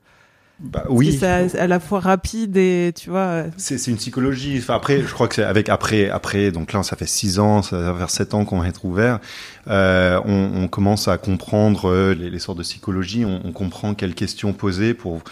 [0.62, 1.16] Euh, bah, oui.
[1.18, 3.44] C'est à, la fois rapide et tu vois.
[3.57, 4.59] C'est une psychologie.
[4.59, 7.62] Enfin, après, je crois que c'est avec après après donc là ça fait six ans,
[7.62, 9.20] ça va faire sept ans qu'on va être ouvert.
[9.68, 13.25] Euh, on, on, commence à comprendre euh, les, les sortes de psychologie.
[13.25, 15.23] On, on, comprend quelles questions poser pour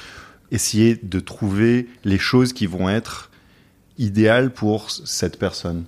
[0.51, 3.31] essayer de trouver les choses qui vont être
[3.99, 5.85] idéales pour cette personne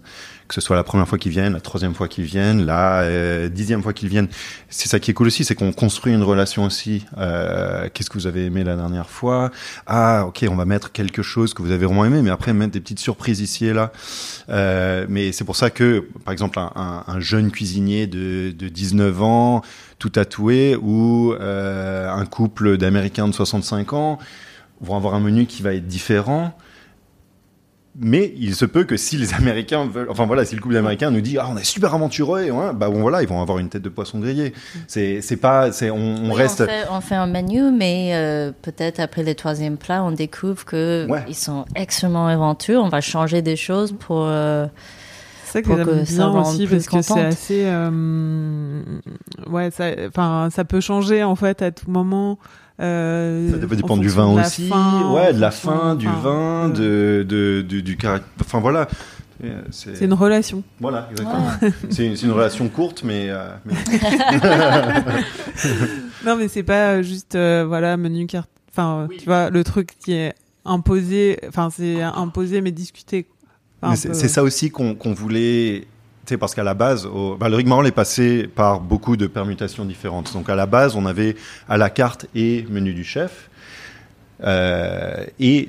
[0.50, 3.48] que ce soit la première fois qu'ils viennent, la troisième fois qu'ils viennent, la euh,
[3.48, 4.26] dixième fois qu'ils viennent.
[4.68, 7.06] C'est ça qui est cool aussi, c'est qu'on construit une relation aussi.
[7.18, 9.52] Euh, Qu'est-ce que vous avez aimé la dernière fois?
[9.86, 12.72] Ah, ok, on va mettre quelque chose que vous avez vraiment aimé, mais après mettre
[12.72, 13.92] des petites surprises ici et là.
[14.48, 19.22] Euh, mais c'est pour ça que, par exemple, un, un, jeune cuisinier de, de 19
[19.22, 19.62] ans,
[20.00, 24.18] tout tatoué, ou euh, un couple d'Américains de 65 ans
[24.80, 26.56] vont avoir un menu qui va être différent
[27.98, 31.10] mais il se peut que si les Américains veulent, enfin voilà, si le couple d'Américains
[31.10, 33.68] nous dit ah on est super aventureux, et bah bon voilà, ils vont avoir une
[33.68, 34.52] tête de poisson grillé.
[34.86, 36.60] C'est c'est pas, c'est on, on reste.
[36.60, 40.64] On fait, on fait, un menu, mais euh, peut-être après le troisième plat, on découvre
[40.64, 42.78] que ils sont extrêmement aventureux.
[42.78, 44.24] On va changer des choses pour.
[44.24, 44.66] Euh,
[45.44, 48.82] c'est ça que, ça bien aussi parce que c'est assez euh,
[49.48, 52.38] ouais ça enfin ça peut changer en fait à tout moment
[52.80, 54.70] Euh, Ça dépendre du vin de la aussi,
[55.12, 58.28] ouais, de la faim, du enfin, vin, euh, de, de, du, du caractère.
[58.40, 58.88] Enfin voilà.
[59.42, 60.62] Euh, C'est une relation.
[60.80, 61.50] Voilà, exactement.
[61.90, 63.74] C'est une, c'est une relation courte, mais, euh, mais-
[66.26, 68.50] Non, mais c'est pas euh, juste, euh, voilà, menu carte.
[68.70, 71.38] Enfin, euh, tu vois, le truc qui est imposé.
[71.48, 73.26] Enfin, c'est imposé, mais discuté.
[73.82, 75.86] Enfin, c'est peu- ça aussi qu'on qu'on voulait.
[76.36, 80.32] Parce qu'à la base, au, bah, le rigmarole est passé par beaucoup de permutations différentes.
[80.32, 81.36] Donc à la base, on avait
[81.68, 83.50] à la carte et menu du chef.
[84.42, 85.68] Euh, et,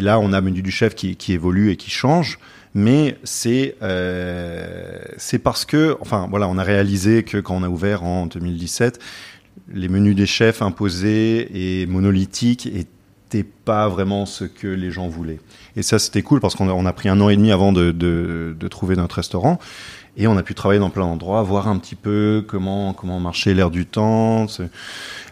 [0.00, 2.38] là, on a menu du chef qui, évolue et qui change.
[2.74, 7.70] Mais c'est euh, c'est parce que, enfin voilà, on a réalisé que quand on a
[7.70, 8.98] ouvert en 2017,
[9.72, 15.40] les menus des chefs imposés et monolithiques étaient pas vraiment ce que les gens voulaient.
[15.76, 17.72] Et ça, c'était cool parce qu'on a, on a pris un an et demi avant
[17.72, 19.58] de, de, de trouver notre restaurant.
[20.18, 23.52] Et on a pu travailler dans plein d'endroits, voir un petit peu comment comment marchait
[23.52, 24.46] l'air du temps.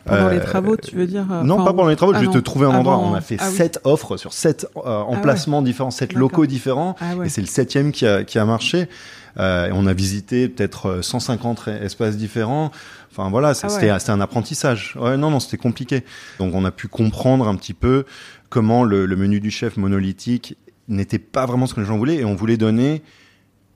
[0.04, 2.20] Pendant les euh, travaux, tu veux dire euh, non, enfin, pas pendant les travaux, ah
[2.20, 2.96] juste non, trouver un endroit.
[2.96, 3.56] avant- On a fait ah oui.
[3.56, 6.96] sept offres sur sept euh, emplacements différents, sept locaux différents.
[7.00, 7.26] Ah ouais.
[7.26, 8.88] Et c'est le septième qui a, qui a marché.
[9.40, 12.70] Euh, et on a visité peut-être euh, 150 espaces différents.
[13.10, 13.70] Enfin voilà, Ah ouais.
[13.72, 14.96] c'était c'était un apprentissage.
[15.00, 16.04] Ouais, non, non, c'était compliqué.
[16.38, 18.04] Donc on a pu comprendre un petit peu
[18.54, 22.24] comment le, menu du chef monolithique n'était pas vraiment ce que les gens voulaient et
[22.24, 23.02] on voulait donner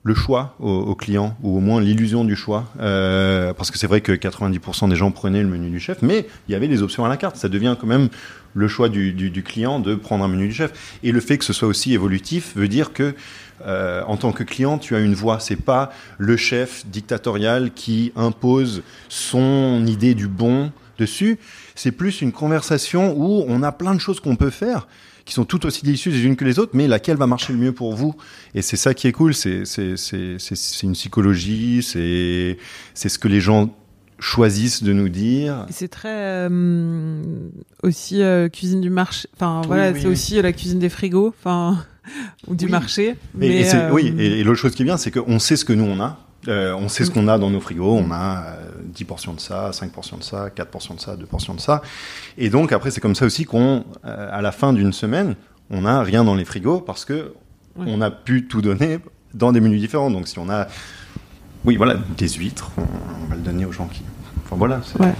[0.03, 3.87] le choix aux, aux clients ou au moins l'illusion du choix Euh, parce que c'est
[3.87, 6.81] vrai que 90% des gens prenaient le menu du chef mais il y avait des
[6.81, 7.35] options à la carte.
[7.35, 8.07] Ça devient quand même
[8.53, 10.71] le choix du client de prendre un menu du chef.
[11.03, 13.15] Et le fait que ce soit aussi évolutif veut dire que
[13.65, 15.41] euh, en tant que client tu as une voix.
[15.41, 21.39] C'est pas le chef dictatorial qui impose son idée du bon dessus
[21.75, 24.87] c'est plus une conversation où on a plein de choses qu'on peut faire
[25.29, 27.59] qui sont toutes aussi délicieuses les unes que les autres, mais laquelle va marcher le
[27.59, 28.15] mieux pour vous
[28.55, 29.63] Et c'est ça qui est cool, c'est
[30.81, 32.57] une psychologie, c'est
[32.95, 33.69] ce que les gens
[34.17, 35.65] choisissent de nous dire.
[35.69, 36.09] C'est très
[36.49, 37.21] euh,
[37.83, 39.29] aussi euh, cuisine du marché.
[39.35, 40.11] Enfin Oui, voilà, oui, c'est oui.
[40.11, 41.85] aussi la cuisine des frigos, enfin
[42.47, 43.15] ou du marché.
[43.35, 45.63] Mais et euh, oui, et, et l'autre chose qui est bien, c'est qu'on sait ce
[45.63, 46.28] que nous on a.
[46.47, 47.97] Euh, on sait ce qu'on a dans nos frigos.
[47.97, 51.15] On a euh, 10 portions de ça, 5 portions de ça, 4 portions de ça,
[51.17, 51.81] 2 portions de ça.
[52.37, 55.35] Et donc après, c'est comme ça aussi qu'on, euh, à la fin d'une semaine,
[55.69, 57.33] on n'a rien dans les frigos parce que
[57.77, 57.85] Ouais.
[57.87, 58.99] on a pu tout donner
[59.33, 60.09] dans des menus différents.
[60.11, 60.67] Donc si on a,
[61.65, 64.01] oui, voilà, des huîtres, on, on va le donner aux gens qui.
[64.51, 64.81] Enfin voilà.
[64.99, 65.13] Ouais.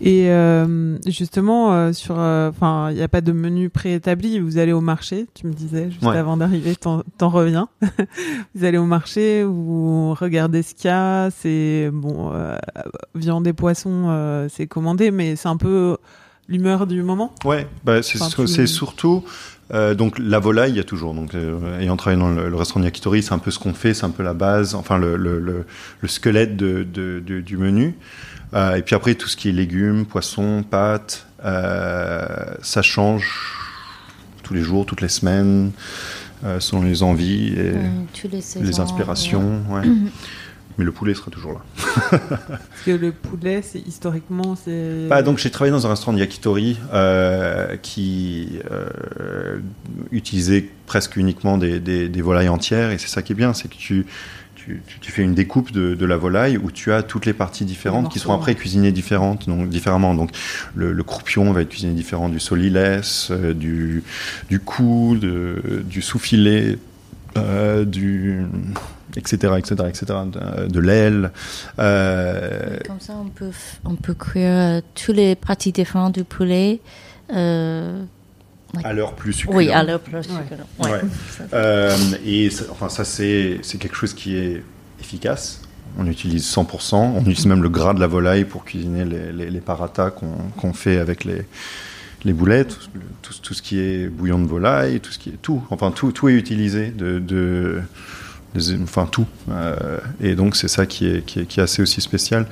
[0.00, 4.40] Et euh, justement, euh, sur, euh, enfin, il n'y a pas de menu préétabli.
[4.40, 6.16] Vous allez au marché, tu me disais juste Ouais.
[6.16, 7.68] avant d'arriver, t'en reviens.
[8.54, 11.30] vous allez au marché, vous regardez ce qu'il y a.
[11.30, 12.32] C'est bon,
[13.14, 15.96] viande et poisson, c'est commandé, mais c'est un peu
[16.48, 17.32] l'humeur du moment.
[17.44, 19.24] Ouais, bah, c'est Enfin, tu- surtout
[19.74, 21.12] euh, donc la volaille, il y a toujours.
[21.12, 23.92] Donc euh, ayant travaillé dans le, le restaurant Yakitori, c'est un peu ce qu'on fait,
[23.92, 25.66] c'est un peu la base, enfin le, le, le,
[26.00, 27.94] le squelette de, de- de- du menu.
[28.54, 32.26] Euh, et puis après tout ce qui est légumes, poissons, pâtes, euh,
[32.62, 33.56] ça change
[34.42, 35.72] tous les jours, toutes les semaines,
[36.44, 37.74] euh, selon les envies et
[38.28, 39.62] les, saisons, les inspirations.
[39.70, 39.82] ouais.
[40.78, 41.60] Mais le poulet sera toujours là.
[42.10, 45.08] Parce que le poulet, c'est historiquement, c'est.
[45.08, 49.58] Bah, donc j'ai travaillé dans un restaurant de yakitori euh, qui euh,
[50.12, 53.68] utilisait presque uniquement des, des, des volailles entières et c'est ça qui est bien, c'est
[53.68, 54.06] que tu,
[55.00, 58.10] tu, fais une découpe de, de la volaille où tu as toutes les parties différentes
[58.10, 60.14] qui sont après cuisinées différentes, donc différemment.
[60.14, 60.30] Donc
[60.74, 64.02] le, le croupion va être cuisiné différent du solilès, euh, du
[64.48, 66.78] du cou, de, du sous-filet,
[67.36, 68.44] euh, du
[69.16, 71.32] etc etc etc de, de l'aile.
[71.78, 73.50] Euh, Comme ça, on peut,
[73.84, 76.80] on peut cuire euh, tous les parties différentes du poulet.
[77.34, 78.04] Euh,
[78.84, 79.56] à l'heure plus succulente.
[79.58, 80.22] oui, à l'heure plus Ouais.
[80.22, 80.66] succulent.
[80.78, 80.90] Ouais.
[80.92, 81.00] Ouais.
[81.36, 84.62] Ça, Euh, et ça, enfin, ça, c'est c'est quelque chose qui est
[85.00, 85.62] efficace.
[85.98, 86.94] On utilise 100%.
[86.96, 90.32] On utilise même le gras de la volaille pour cuisiner les, les, les paratas qu'on
[90.56, 91.42] qu'on fait avec les,
[92.24, 95.40] les boulettes, tout, tout, tout ce qui est bouillon de volaille, tout ce qui est
[95.42, 95.62] tout.
[95.70, 97.80] Enfin, tout, tout est utilisé de, de,
[98.54, 99.26] de- enfin tout.
[99.50, 102.46] Euh, et donc c'est ça qui est, qui est, qui est assez aussi spécial.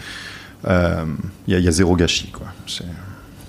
[0.66, 1.04] Euh,
[1.46, 2.46] Il y, a, il y a zéro gâchis, quoi.
[2.66, 2.84] C'est-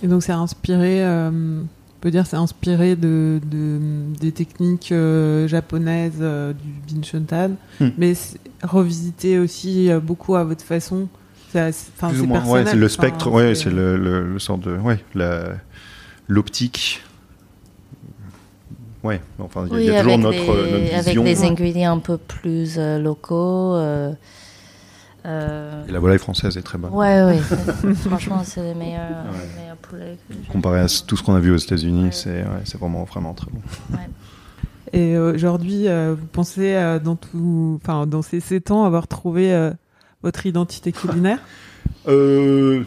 [0.03, 1.61] Et donc c'est inspiré, euh,
[2.07, 3.79] peut dire c'est inspiré de, de-
[4.19, 6.53] des techniques euh, japonaises euh,
[6.87, 7.89] du Binshotan, Hmm.
[7.97, 8.13] mais
[8.63, 11.09] revisité aussi euh, beaucoup à votre façon.
[11.51, 15.55] C'est ouais, c'est le spectre, ouais, c'est le, le, le sort de, ouais, la-
[16.29, 17.01] l'optique.
[19.03, 21.23] Ouais, enfin, il y a- il y, a toujours avec, notre, les, notre avec vision.
[21.23, 23.75] les ingrédients un peu plus euh, locaux.
[25.25, 26.93] Euh, euh, Et la volaille française est très bonne.
[26.93, 27.39] ouais, ouais.
[27.47, 29.47] c'est- Franchement, c'est les meilleurs, Ouais.
[29.55, 30.51] les meilleurs poulets que j'ai.
[30.51, 32.11] Comparé à tout ce qu'on a vu aux États-Unis, Ouais.
[32.11, 33.59] c'est ouais, vraiment, vraiment très bon.
[34.93, 39.07] Et euh, aujourd'hui, euh, vous pensez euh, dans tout, enfin dans ces sept ans avoir
[39.07, 39.71] trouvé euh,
[40.23, 41.39] votre identité culinaire?
[42.07, 42.83] Euh,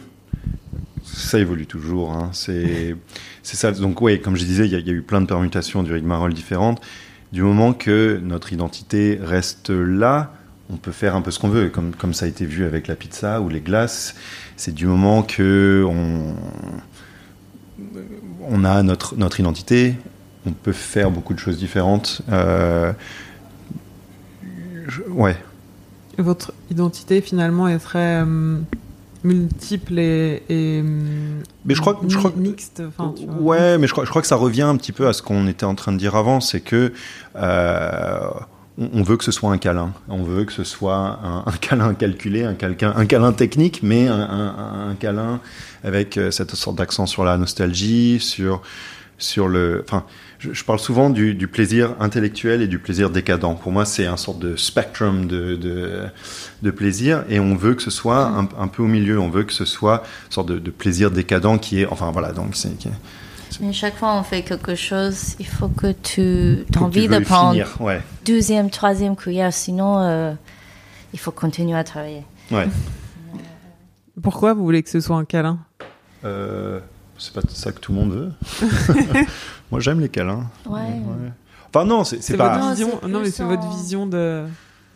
[1.04, 2.12] Ça évolue toujours.
[2.12, 2.30] Hein.
[2.32, 2.96] C'est
[3.42, 3.70] ça.
[3.72, 6.80] Donc oui, comme je disais, il y, a eu plein de permutations du rigmarole différentes.
[7.32, 10.32] Du moment que notre identité reste là,
[10.72, 12.86] on peut faire un peu ce qu'on veut, comme, comme ça a été vu avec
[12.86, 14.14] la pizza ou les glaces.
[14.56, 16.34] C'est du moment que on,
[18.48, 19.94] on a notre, notre identité,
[20.46, 22.22] on peut faire beaucoup de choses différentes.
[22.30, 22.92] Euh,
[25.08, 25.36] ouais.
[26.18, 28.58] votre identité, finalement, est très euh,
[29.24, 30.42] multiple et,
[31.64, 32.82] mais je crois, je crois mixte.
[33.40, 35.46] ouais, mais je crois, je crois que ça revient un petit peu à ce qu'on
[35.46, 36.92] était en train de dire avant, c'est que
[37.36, 38.30] euh,
[38.80, 42.44] on veut que ce soit un câlin, on veut que ce soit un, câlin calculé,
[42.44, 45.40] un, câlin technique, mais un, câlin
[45.84, 50.04] avec euh, cette sorte d'accent sur la nostalgie, sur le, enfin,
[50.38, 53.58] je, parle souvent du, plaisir intellectuel et du plaisir décadent.
[53.60, 55.56] Pour moi, c'est un sorte de spectrum de,
[56.62, 59.20] de, plaisir et on veut que ce soit un, peu au milieu.
[59.20, 62.56] On veut que ce soit une sorte de, plaisir décadent qui est, enfin voilà, donc
[62.56, 62.70] c'est.
[63.60, 67.58] Mais chaque fois on fait quelque chose, il faut que tu as envie de prendre
[67.80, 68.00] ouais.
[68.24, 70.32] deuxième, troisième cuillère, sinon euh,
[71.12, 72.24] il faut continuer à travailler.
[72.50, 72.68] Ouais.
[74.22, 75.58] Pourquoi vous voulez que ce soit un câlin?
[76.24, 76.80] Euh,
[77.18, 78.32] C'est pas ça que tout le monde veut.
[79.70, 80.46] Moi j'aime les câlins.
[80.66, 80.80] Ouais.
[81.72, 82.58] Enfin non, c'est pas.
[82.58, 84.44] Votre vision, non, mais c'est votre vision de.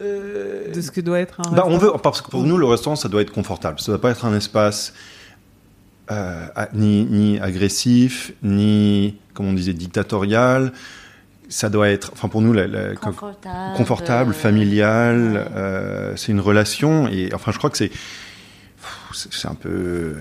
[0.00, 2.96] de ce que doit être un bah, on veut parce que pour nous le restaurant
[2.96, 4.92] ça doit être confortable ça doit pas être un espace
[6.10, 10.72] euh, ni, ni, agressif, ni, comme on disait, dictatorial.
[11.48, 15.48] Ça doit être, enfin pour nous, la, confortable, confortable, familial.
[15.54, 17.90] Euh, c'est une relation et enfin, je crois que c'est
[19.12, 20.16] c'est un peu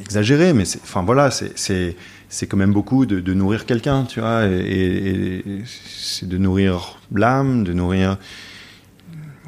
[0.00, 1.96] exagéré, mais enfin voilà, c'est
[2.30, 6.98] c'est quand même beaucoup de, de nourrir quelqu'un, tu vois, et, et c'est de nourrir
[7.14, 8.16] l'âme, de nourrir.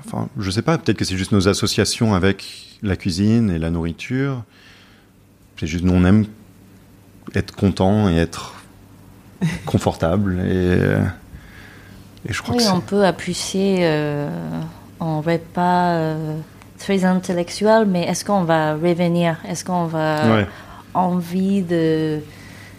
[0.05, 3.71] Enfin, je sais pas, peut-être que c'est juste nos associations avec la cuisine et la
[3.71, 4.45] nourriture.
[5.61, 6.25] C'est juste, nous, on aime
[7.35, 8.55] être content et être
[9.67, 10.41] confortable.
[10.49, 10.79] Et,
[12.27, 14.31] et je crois oui, que on peut appuyer euh,
[15.01, 16.39] en repas euh,
[16.79, 19.37] très intellectuel, mais est-ce qu'on va revenir?
[19.47, 20.47] Est-ce qu'on va
[20.95, 22.21] envie de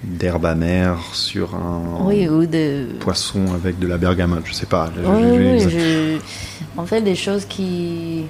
[0.04, 2.88] d'herbe amère sur un oui, ou de...
[3.00, 4.90] poisson avec de la bergamote, je sais pas.
[5.06, 6.18] Oui, je...
[6.76, 8.26] En fait, des choses qui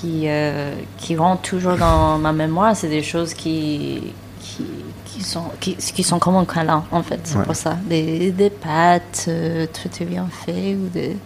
[0.00, 4.64] qui, euh, qui rentrent toujours dans ma mémoire, c'est des choses qui, qui,
[5.04, 7.20] qui, sont, qui, qui sont comme un câlin, en fait.
[7.24, 7.78] C'est pour ça.
[7.88, 11.16] Des, des pâtes euh, très, bien faites ou des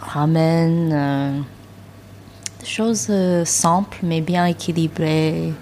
[0.00, 0.90] ramen.
[0.92, 1.38] Euh,
[2.60, 3.10] des choses
[3.44, 5.52] simples, mais bien équilibrées.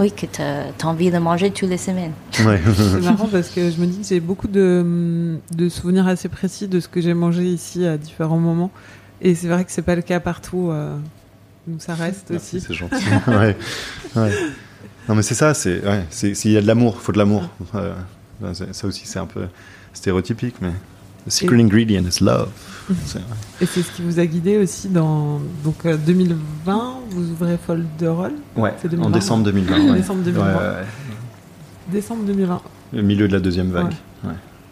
[0.00, 2.12] oui, que tu as, envie de manger toutes les semaines.
[2.46, 2.58] Ouais.
[2.74, 6.68] c'est marrant parce que je me dis que j'ai beaucoup de, de souvenirs assez précis
[6.68, 8.70] de ce que j'ai mangé ici à différents moments.
[9.24, 10.68] Et c'est vrai que c'est pas le cas partout.
[10.70, 10.96] Euh,
[11.66, 12.60] donc ça reste aussi.
[12.60, 13.02] C'est gentil.
[13.26, 13.56] ouais.
[15.08, 17.48] Non mais c'est ça, c'est ouais, s'il y a de l'amour, il faut de l'amour.
[18.52, 19.46] ça aussi c'est un peu
[19.94, 20.72] stéréotypique, mais
[21.26, 22.50] the secret ingredient is love.
[23.60, 28.32] Et c'est ce qui vous a guidé aussi dans donc 2020, euh, vous ouvrez Folderol.
[28.56, 28.74] Ouais.
[29.00, 29.94] En décembre 2020.
[29.94, 30.76] décembre 2020.
[31.90, 32.62] Décembre 2020.
[32.92, 33.94] Le milieu de la deuxième vague.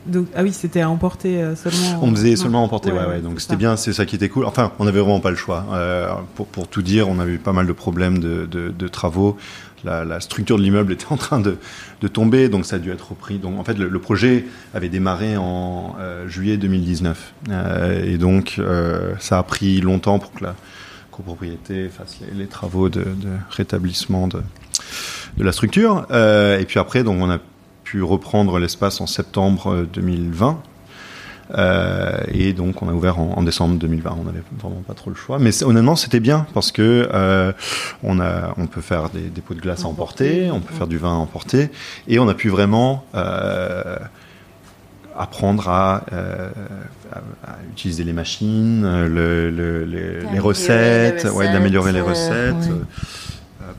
[0.06, 2.00] Donc, ah oui, c'était à emporter euh, seulement.
[2.02, 4.44] On faisait seulement emporter, ouais, ouais, Donc c'était bien, c'est ça qui était cool.
[4.46, 5.64] Enfin, on avait vraiment pas le choix.
[5.72, 8.88] Euh, pour, pour, tout dire, on avait eu pas mal de problèmes de, de, de
[8.88, 9.36] travaux.
[9.84, 11.56] La, la, structure de l'immeuble était en train de,
[12.00, 13.38] de, tomber, donc ça a dû être repris.
[13.38, 18.60] Donc en fait, le, projet avait démarré en euh, juillet 2019, euh, et donc
[19.18, 20.54] ça a pris longtemps pour que la
[21.10, 24.40] copropriété fasse les, les travaux de, de rétablissement de,
[25.36, 26.06] de la structure.
[26.10, 27.38] et puis après, donc on a
[28.00, 30.48] reprendre l'espace en septembre 2020.
[30.48, 30.68] Euh,
[31.54, 34.16] euh, et donc on a ouvert en, décembre 2020.
[34.20, 37.52] On n'avait vraiment pas trop le choix, mais honnêtement c'était bien parce que euh,
[38.02, 40.86] on a, on peut faire des, des pots de glace à emporter, on peut faire
[40.86, 41.70] du vin à emporter,
[42.08, 43.04] et on a pu vraiment
[45.14, 46.04] apprendre à,
[47.12, 49.50] à, utiliser les machines, le,
[49.84, 52.70] les recettes, d'améliorer les recettes.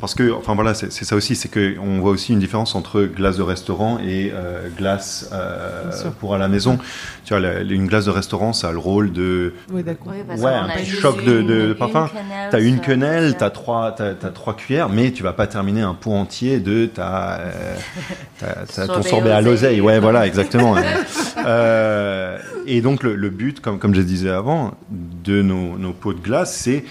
[0.04, 3.38] Parce que, enfin voilà, c'est ça aussi, c'est qu'on voit aussi une différence entre glace
[3.38, 6.78] de restaurant et euh, glace euh, pour à la maison.
[7.24, 10.12] Tu vois, une glace de restaurant, ça a le rôle de, oui, d'accord.
[10.12, 12.10] ouais, un petit choc de, de, parfum.
[12.52, 16.12] T'as une quenelle, t'as trois, as, trois cuillères, mais tu vas pas terminer un pot
[16.12, 17.40] entier de ta,
[18.44, 19.80] euh, ton sorbet à l'oseille.
[19.80, 20.76] Ouais, voilà, exactement.
[22.68, 26.58] et donc le, but, comme comme je disais avant, de nos, nos pots de glace,
[26.58, 26.84] c'est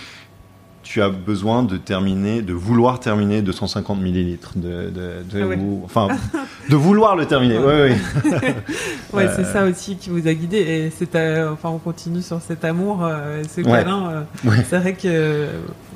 [0.92, 6.08] tu as besoin de terminer, de vouloir terminer 250 millilitres, de, de, de ah enfin,
[6.68, 7.56] de vouloir le terminer.
[7.56, 8.30] Oui, oui.
[9.14, 10.58] ouais, c'est ça aussi qui vous a guidé.
[10.58, 11.16] Et c'est,
[11.48, 14.26] enfin, on continue sur cet amour, euh, ce câlin.
[14.44, 15.46] Euh, c'est vrai que,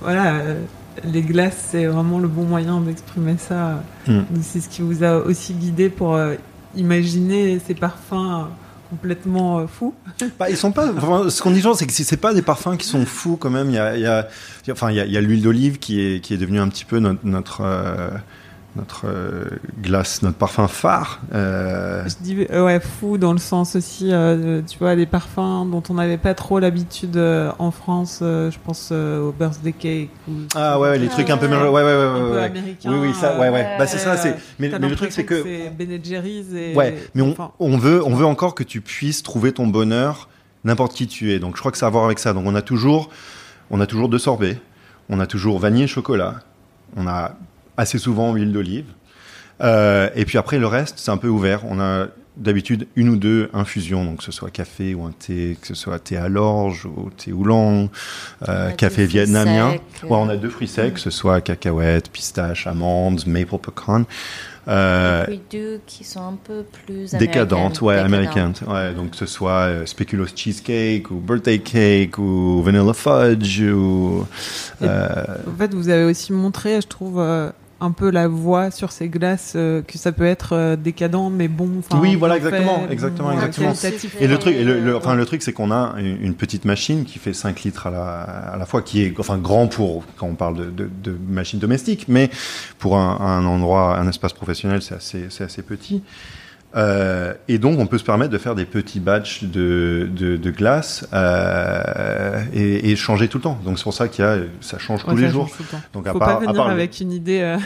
[0.01, 0.41] voilà,
[1.05, 3.83] les glaces, c'est vraiment le bon moyen d'exprimer ça.
[4.07, 4.21] Mm.
[4.41, 6.37] C'est ce qui vous a aussi guidé pour euh,
[6.75, 8.47] imaginer ces parfums
[8.91, 9.95] complètement euh, fous.
[10.39, 10.89] Bah, ils sont pas.
[11.29, 13.69] ce qu'on dit c'est que c'est pas des parfums qui sont fous quand même.
[13.71, 14.29] Il y a, il y a-
[14.71, 17.21] enfin, il y a, l'huile d'olive qui est qui est devenue un petit peu notre
[17.25, 18.11] notre euh,
[18.77, 19.45] notre euh,
[19.83, 21.21] glace, notre parfum phare.
[21.35, 24.13] Euh, Je dis euh, ouais, fou dans le sens aussi,
[24.69, 27.19] tu vois, des parfums dont on n'avait pas trop l'habitude
[27.59, 28.19] en France.
[28.21, 30.11] je pense au birthday cake.
[30.29, 31.57] Ou, ah ouais, les trucs un peu ouais.
[31.57, 32.45] Ouais, ouais, ouais, un ouais, peu ouais.
[32.45, 32.91] américain.
[32.93, 33.77] Oui, oui, ça, ouais, ouais.
[33.79, 34.37] Bah c'est ça, c'est.
[34.59, 35.43] Mais, le truc c'est que.
[35.43, 37.23] c'est Ben Jerry's et Ouais, mais
[37.59, 40.29] on veut, on veut encore que tu puisses trouver ton bonheur
[40.67, 41.39] n'importe qui tu es.
[41.39, 42.35] Donc je crois que ça a à voir avec ça.
[42.35, 43.09] Donc on a toujours,
[43.71, 44.59] on a toujours deux sorbets,
[45.09, 46.41] on a toujours vanille et chocolat,
[46.97, 47.37] on a
[47.77, 48.87] assez souvent huile d'olive,
[49.63, 51.63] Euh, et puis après le reste c'est un peu ouvert.
[51.67, 55.57] On a d'habitude une ou deux infusions, donc que ce soit café ou un thé,
[55.59, 57.89] que ce soit thé à l'orge ou thé oolong,
[58.47, 59.71] euh, café vietnamien.
[59.71, 60.07] euh.
[60.07, 64.05] Ouais, on a deux fruits secs, que ce soit cacahuètes, pistaches, amandes, maple pecan.
[64.69, 68.53] Euh, Puis deux qui sont un peu plus décadente, ouais, américaine.
[68.53, 68.75] Décadentes.
[68.75, 74.27] Ouais, donc que ce soit euh, speculoos cheesecake ou birthday cake ou vanilla fudge ou
[74.83, 77.49] euh, En fait, vous avez aussi montré, je trouve, euh,
[77.81, 81.49] un peu la voix sur ces glaces, euh, que ça peut être euh, décadent mais
[81.49, 81.71] bon.
[82.01, 83.73] Oui, voilà, exactement, fait, exactement, exactement.
[84.21, 87.19] et le truc, et le, enfin le truc, c'est qu'on a une petite machine qui
[87.19, 90.35] fait 5 litres à la, à la fois, qui est enfin grand pour quand on
[90.35, 92.31] parle de, de, de machine domestique, mais
[92.79, 96.03] pour un, un endroit, un espace professionnel, c'est assez, c'est assez petit.
[96.77, 100.51] Euh, et donc, on peut se permettre de faire des petits batchs de, de, de
[100.51, 103.59] glace euh, et, et changer tout le temps.
[103.65, 105.49] Donc, c'est pour ça qu'il y a, ça change Ouais, tous ça les jours.
[105.59, 105.79] le.
[105.95, 107.41] Donc, à Faut part, pas à venir le- avec une idée.
[107.41, 107.57] euh,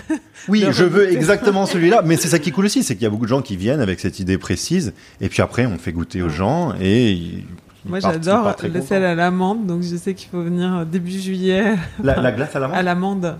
[0.49, 3.07] Oui, je veux exactement celui-là, mais c'est ça qui est cool aussi, c'est qu'il y
[3.07, 5.93] a beaucoup de gens qui viennent avec cette idée précise, et puis après on fait
[5.93, 7.45] goûter aux gens, et ils-
[7.87, 12.21] Moi, j'adore le sel à l'amande, donc je sais qu'il faut venir début juillet La,
[12.21, 13.39] la glace à la menthe à l'amande.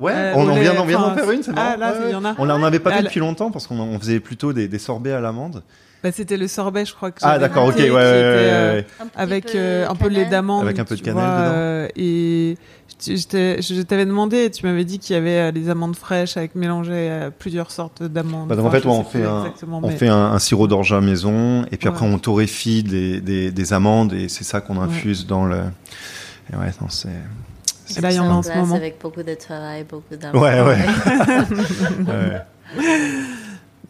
[0.00, 1.70] Ouais, Euh, on, on vient, d'en enfin, faire une, c'est marrant.
[1.74, 2.34] Ah, là, Ouais, il y en a.
[2.38, 4.78] On n'en avait pas Ah, fait depuis longtemps parce qu'on on faisait plutôt des, des
[4.78, 5.62] sorbets à l'amande.
[6.04, 8.82] Bah, c'était le sorbet, je crois que Ah d'accord, ok, ouais, euh,
[9.16, 10.62] avec euh, un peu de lait d'amande.
[10.62, 11.50] Avec un peu de cannelle vois, dedans.
[11.56, 12.56] euh, et
[13.04, 17.10] je, t'avais demandé, et tu m'avais dit qu'il y avait des amandes fraîches avec mélangées
[17.10, 18.46] à plusieurs sortes d'amandes.
[18.48, 21.00] Bah, donc, en fait, on fait un, on mais- fait un, un sirop d'orge à
[21.00, 24.84] maison, et puis après on torréfie des, des, des amandes, et c'est ça qu'on Ouais.
[24.84, 25.56] infuse dans le.
[26.52, 27.08] Et ouais, non, c'est.
[27.96, 28.74] Et là, il y en a en ce moment.
[28.74, 30.42] Avec beaucoup de travail, beaucoup d'amour.
[30.42, 30.84] Ouais, ouais.
[32.06, 32.42] ouais.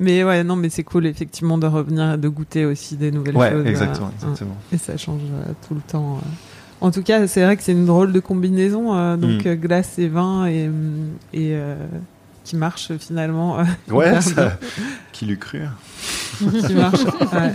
[0.00, 3.50] Mais ouais, non, mais c'est cool effectivement de revenir, de goûter aussi des nouvelles Ouais,
[3.50, 3.66] choses.
[3.66, 4.56] exactement, euh, exactement.
[4.72, 6.18] Et ça change euh, tout le temps.
[6.22, 6.26] euh.
[6.80, 9.48] En tout cas, c'est vrai que c'est une drôle de combinaison, euh, donc Mm.
[9.48, 10.66] euh, glace et vin, et,
[11.32, 11.74] et euh,
[12.44, 13.58] qui marche finalement.
[13.58, 14.56] euh, Ouais, ça,
[15.12, 15.72] qui l'eût cru bien,
[16.64, 17.02] qui marche.
[17.32, 17.54] ouais.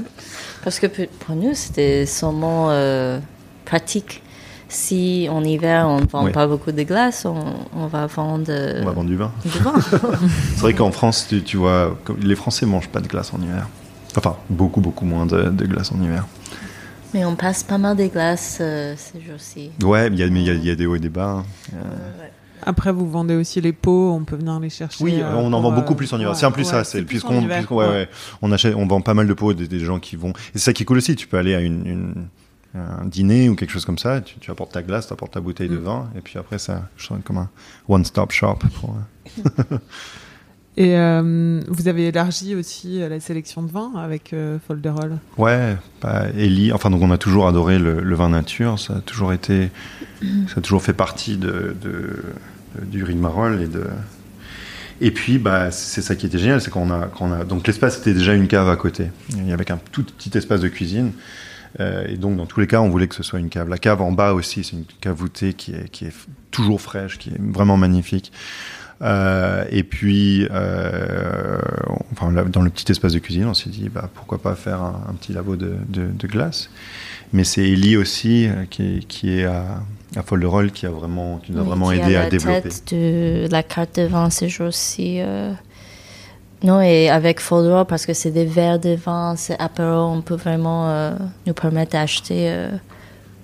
[0.65, 3.19] Parce que pour nous, c'était seulement euh,
[3.63, 4.21] pratique.
[4.73, 6.31] Si en hiver, on ne vend Oui.
[6.31, 7.35] pas beaucoup de glace, on,
[7.77, 9.31] on va vendre euh, On va vendre du vin.
[9.45, 9.73] du vin.
[10.55, 13.67] C'est vrai qu'en France, tu, tu vois, les Français mangent pas de glace en hiver.
[14.17, 16.25] Enfin, beaucoup, beaucoup moins de, de glace en hiver.
[17.13, 19.69] Mais on passe pas mal de glace euh, ces jours-ci.
[19.83, 21.43] Ouais, mais il y a- y, y des hauts et des bas.
[21.43, 21.77] hein.
[22.65, 25.03] Après, vous vendez aussi les pots, on peut venir les chercher.
[25.03, 26.29] Oui, euh, on en vend beaucoup euh, plus en hiver.
[26.31, 28.09] ouais, c'est en plus ouais, ça, c'est puisqu'on, ouais,
[28.41, 30.29] on achète, on vend pas mal de pots des, des gens qui vont.
[30.29, 31.15] Et c'est ça qui est cool aussi.
[31.15, 32.27] Tu peux aller à une, une-
[32.75, 34.21] un dîner ou quelque chose comme ça.
[34.21, 35.83] Tu, tu apportes ta glace, tu apportes ta bouteille de Mm.
[35.83, 37.49] vin, et puis après ça, je sens comme un
[37.87, 38.59] one-stop shop.
[38.79, 38.95] Pour,
[39.71, 39.77] euh,
[40.75, 45.17] Et euh, vous avez élargi aussi la sélection de vins avec euh, Folderol?
[45.37, 49.01] Ouais, bah, Ellie, enfin donc on a toujours adoré le, le vin nature, ça a
[49.01, 49.69] toujours été,
[50.47, 52.23] ça a toujours fait partie de, de-
[52.79, 53.85] de- du rigmarole et de.
[54.99, 57.99] Et puis bah c'est ça qui était génial, c'est qu'on a, qu'on a donc l'espace
[57.99, 61.11] était déjà une cave à côté, il y avait un tout petit espace de cuisine.
[61.79, 63.67] Euh, et donc dans tous les cas, on voulait que ce soit une cave.
[63.69, 66.79] La cave en bas aussi, c'est une cave voûtée qui est, qui est f- toujours
[66.81, 68.31] fraîche, qui est vraiment magnifique.
[69.01, 71.57] Euh, et puis, euh,
[72.11, 74.81] enfin, là, dans le petit espace de cuisine, on s'est dit, bah, pourquoi pas faire
[74.81, 76.69] un, un petit labo de, de, de glace.
[77.33, 79.81] Mais c'est Ellie aussi, euh, qui est, qui est à,
[80.15, 82.69] à Folderol, qui, a vraiment, qui nous a Oui, vraiment aidé a à développer.
[82.69, 85.19] tête de la carte de vin ces jours-ci.
[86.63, 90.35] Non, et avec Foldor, parce que c'est des verres de vin, c'est apéro, on peut
[90.35, 91.11] vraiment euh,
[91.45, 92.69] nous permettre d'acheter euh,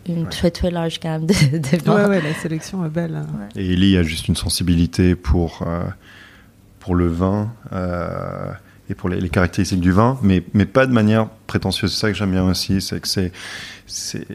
[0.08, 0.30] une Ouais.
[0.30, 1.96] très très large gamme de, de vins.
[2.04, 3.22] Ouais, ouais, la sélection est belle.
[3.58, 5.82] Et Ellie a juste une sensibilité pour, euh,
[6.80, 8.52] pour le vin euh,
[8.90, 11.94] et pour les, les caractéristiques du vin, mais, mais pas de manière prétentieuse.
[11.94, 13.32] C'est ça que j'aime bien aussi, c'est que c'est.
[13.86, 14.26] c'est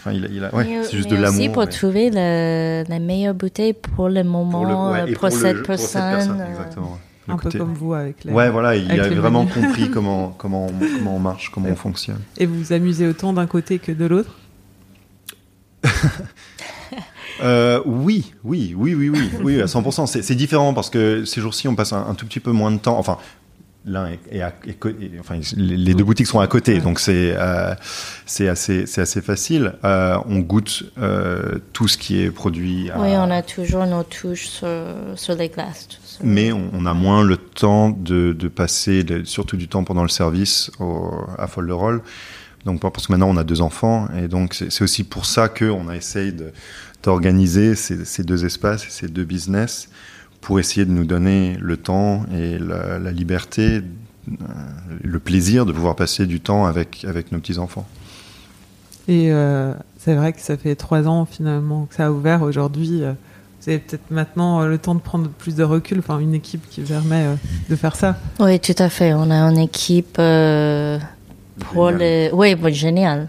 [0.00, 1.38] enfin, il a, il a- ouais, juste mais de l'amour.
[1.40, 4.74] aussi pour mais- trouver le- la meilleure bouteille pour le moment, pour le-
[5.06, 6.36] ouais, pour, le- cette pour personne.
[6.40, 6.98] euh, exactement.
[7.28, 8.32] Un peu comme vous avec les...
[8.32, 9.54] Ouais, voilà, il a vraiment menus.
[9.54, 12.20] compris comment, comment, on, comment on marche, comment on fonctionne.
[12.36, 14.30] Et vous vous amusez autant d'un côté que de l'autre?
[17.42, 20.06] Euh, oui, oui, oui, oui, oui, oui, à 100%.
[20.06, 22.78] C'est différent parce que ces jours-ci, on passe un, un, tout petit peu moins de
[22.78, 22.96] temps.
[22.96, 23.18] Enfin,
[23.86, 24.52] l'un est, à,
[25.20, 27.74] enfin les, deux boutiques sont à côté, donc c'est euh,
[28.24, 29.74] c'est assez c'est assez facile.
[29.84, 32.90] Euh, on goûte euh, tout ce qui est produit.
[32.96, 34.68] Oui, on a toujours nos touches sur,
[35.16, 35.88] sur les glaces.
[36.22, 40.70] Mais on, a moins le temps de, de passer, surtout du temps pendant le service
[40.78, 42.02] au, à Folle de Roll.
[42.64, 45.66] Donc parce que maintenant on a deux enfants et donc c'est aussi pour ça que
[45.66, 46.32] on a essayé
[47.02, 49.90] d'organiser ces, ces, deux espaces, ces deux business
[50.44, 53.80] pour essayer de nous donner le temps et la, liberté,
[54.28, 54.34] euh,
[55.02, 57.86] le plaisir de pouvoir passer du temps avec, avec nos petits-enfants.
[59.08, 62.42] Et euh, c'est vrai que ça fait trois ans finalement que ça a ouvert.
[62.42, 63.14] Aujourd'hui, euh,
[63.62, 66.82] vous avez peut-être maintenant le temps de prendre plus de recul, enfin une équipe qui
[66.82, 67.24] permet
[67.70, 68.18] de faire ça.
[68.38, 69.14] Oui, tout à fait.
[69.14, 70.16] On a une équipe
[71.72, 72.28] pour le...
[72.34, 73.28] Oui, génial.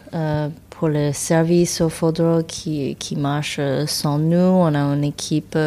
[0.70, 5.57] pour le service au Fodro qui, qui marche sans nous, on a une équipe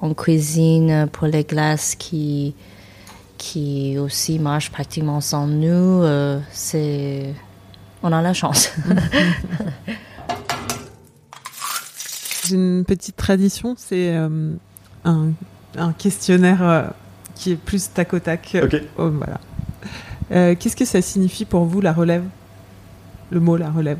[0.00, 2.54] en cuisine pour les glaces qui,
[3.38, 6.02] qui aussi marchent pratiquement sans nous.
[6.02, 7.34] Euh, c'est,
[8.02, 8.72] on a la chance.
[12.44, 14.52] J'ai une petite tradition, c'est euh,
[15.04, 15.30] un,
[15.76, 16.84] un, questionnaire euh,
[17.34, 18.56] qui est plus tac au tac.
[18.98, 19.40] Oh, voilà.
[20.54, 22.22] qu'est-ce que ça signifie pour vous la relève?
[23.30, 23.98] Le mot la relève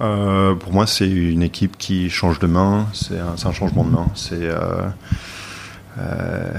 [0.00, 2.86] euh, pour moi, c'est une équipe qui change de main.
[2.92, 4.06] C'est un, un, changement de main.
[4.14, 4.88] C'est euh,
[5.98, 6.52] euh,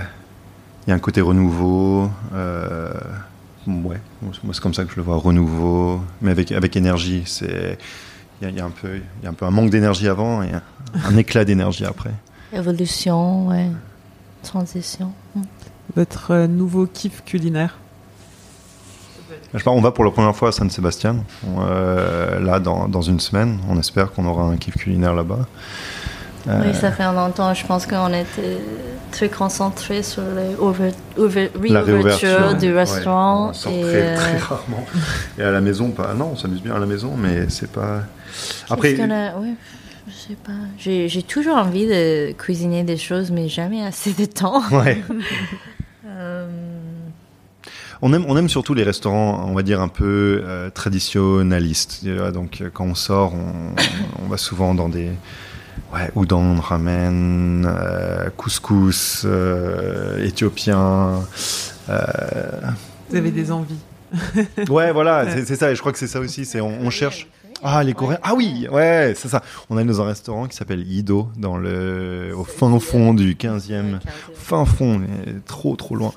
[0.85, 2.09] il y a un côté renouveau.
[2.33, 7.23] ouais, moi c'est comme ça que je le vois, renouveau, mais avec avec énergie.
[7.25, 7.77] C'est
[8.41, 10.41] il y, y, a un peu il y a un peu un manque d'énergie avant
[10.41, 10.51] et
[10.93, 12.11] un, éclat d'énergie après.
[12.53, 13.69] Évolution, ouais,
[14.43, 15.13] transition.
[15.95, 17.77] Votre nouveau kiff culinaire?
[19.53, 21.17] Je on va pour la première fois à San-Sébastien,
[21.59, 23.59] euh, là, dans, dans, une semaine.
[23.69, 25.47] On espère qu'on aura un kiff culinaire là-bas.
[26.47, 27.53] Euh, oui, ça fait longtemps.
[27.53, 28.57] Je pense qu'on était
[29.11, 33.49] très concentrés sur la réouverture du restaurant.
[33.49, 34.85] on sort et très, euh, très, rarement.
[35.37, 36.13] Et à la maison, pas.
[36.13, 38.03] Non, on s'amuse bien à la maison, mais c'est pas.
[38.69, 38.95] Après.
[38.95, 39.55] Oui,
[40.07, 40.51] je sais pas.
[40.77, 44.63] J'ai toujours envie de cuisiner des choses, mais jamais assez de temps.
[44.71, 45.03] Ouais.
[48.03, 52.03] On aime, on aime surtout les restaurants, on va dire un peu euh, traditionnalistes.
[52.33, 53.33] Donc euh, quand on sort,
[54.23, 55.09] on, va souvent dans des
[55.93, 59.27] ouais, udon, ramen, euh, couscous,
[60.19, 61.21] éthiopien.
[61.87, 63.79] Vous avez des envies.
[64.69, 65.71] ouais, voilà, c'est ça.
[65.71, 66.45] Et je crois que c'est ça aussi.
[66.45, 67.27] C'est on, cherche.
[67.63, 68.19] Ah, les Coréens.
[68.23, 69.43] Ah oui, ouais, c'est ça.
[69.69, 73.99] On est dans un restaurant qui s'appelle Ido, dans le, au fin fond du 15e.
[74.33, 75.01] Fin fond,
[75.45, 76.13] trop, trop loin.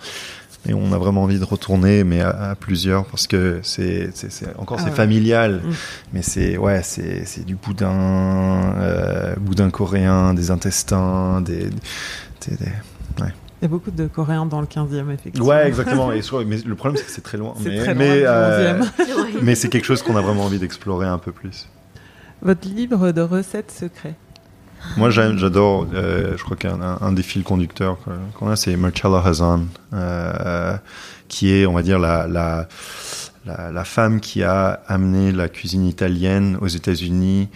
[0.67, 4.11] Et on a vraiment envie de retourner, mais à, plusieurs, parce que c'est,
[4.57, 5.73] encore c'est ah familial, mm.
[6.15, 11.69] mais c'est ouais, c'est, c'est du boudin, euh, boudin coréen, des intestins, des,
[12.49, 12.67] des,
[13.21, 13.33] ouais.
[13.61, 15.49] Il y a beaucoup de Coréens dans le 15e, effectivement.
[15.49, 16.13] Ouais, exactement.
[16.13, 17.55] Et mais le problème, c'est que c'est très loin.
[17.65, 18.83] mais, très mais, euh,
[19.43, 21.69] mais c'est quelque chose qu'on a vraiment envie d'explorer un peu plus.
[22.43, 24.17] Votre livre de recettes secrets
[24.97, 27.99] moi, j'adore, euh, je crois qu'un un, des fils conducteurs
[28.39, 30.77] qu'on a, c'est Marcella Hazan, euh,
[31.29, 32.69] qui est, on va dire, la, la,
[33.45, 37.49] la, la, femme qui a amené la cuisine italienne aux États-Unis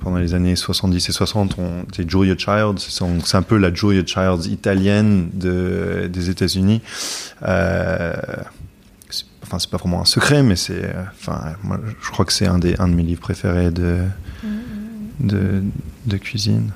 [0.00, 1.56] pendant les années 70 et 60.
[1.94, 6.80] C'est Julia Childs, c'est un peu la Julia Childs italienne de, des États-Unis.
[7.42, 8.14] Euh,
[9.42, 12.58] enfin, c'est pas vraiment un secret, mais c'est, enfin, moi, je crois que c'est un
[12.58, 14.00] des, un de mes livres préférés de,
[15.20, 15.62] de,
[16.06, 16.70] de cuisine.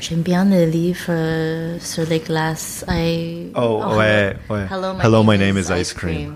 [0.00, 2.84] J'aime bien le livre euh, sur les glaces.
[2.88, 3.48] I...
[3.56, 4.66] Oh, oh, ouais, ouais.
[4.70, 6.34] Hello, my, name, is, Ice Cream.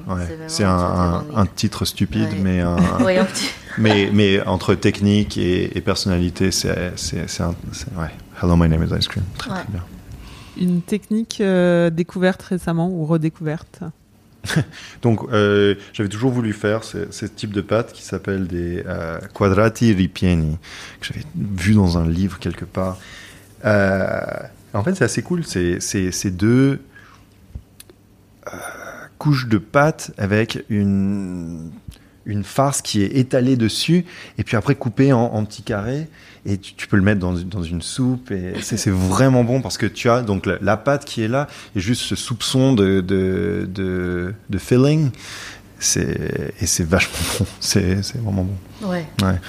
[0.48, 2.76] C'est un, un, titre stupide, mais, un,
[3.78, 8.10] mais, mais entre technique et, et personnalité, c'est ouais.
[8.42, 9.24] Hello, my name is Ice Cream.
[9.38, 9.84] Très, très bien.
[10.60, 13.80] Une technique euh, découverte récemment ou redécouverte?
[15.02, 19.92] Donc, euh, j'avais toujours voulu faire ce, type de pâte qui s'appelle des euh, quadrati
[19.92, 20.58] ripieni,
[21.00, 22.98] que j'avais vu dans un livre quelque part.
[23.64, 24.20] Euh,
[24.74, 25.44] en fait, c'est assez cool.
[25.44, 26.80] C'est deux
[29.18, 31.70] couches de pâte avec une,
[32.42, 34.04] farce qui est étalée dessus
[34.38, 36.08] et puis après coupée en petits carrés
[36.44, 39.86] et tu, peux le mettre dans, dans une soupe et c'est vraiment bon parce que
[39.86, 44.34] tu as donc la, pâte qui est là et juste ce soupçon de, de, de,
[44.50, 45.10] de filling.
[45.78, 47.46] C'est et c'est vachement bon.
[47.60, 48.88] C'est vraiment bon.
[48.88, 49.06] Ouais.
[49.22, 49.40] ouais.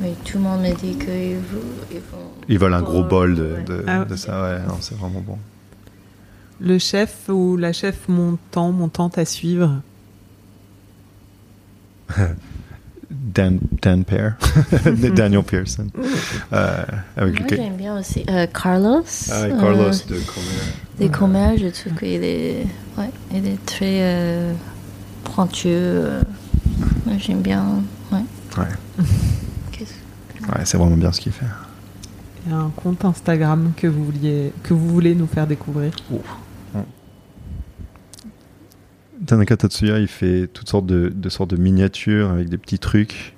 [0.00, 2.02] Oui, tout le monde me dit qu'ils veulent,
[2.48, 4.42] ils veulent un gros bol de, de, ah de ça.
[4.42, 5.38] Ouais c'est vraiment bon.
[6.60, 9.80] Le chef ou la chef montant montante à suivre?
[13.34, 14.36] Dan, Dan Pear,
[15.14, 15.86] Daniel Pearson.
[16.52, 16.84] Euh,
[17.16, 19.04] avec Moi, j'aime bien aussi euh, Carlos.
[19.30, 20.46] Ah, et euh, Carlos de Comer.
[20.98, 22.66] des commères, je trouve qu'il est,
[22.98, 24.52] ouais, il est très euh,
[25.24, 26.04] pointueux.
[27.06, 27.64] Moi, j'aime bien.
[28.12, 28.18] Ouais.
[28.58, 29.04] Ouais.
[29.72, 29.94] Qu'est-ce-
[30.48, 31.46] Ouais, c'est vraiment bien ce qu'il fait.
[32.46, 35.92] Il y a un compte Instagram que vous, vouliez, que vous voulez nous faire découvrir.
[39.26, 43.34] Tanaka Tatsuya, il fait toutes sortes de, de sortes de miniatures avec des petits trucs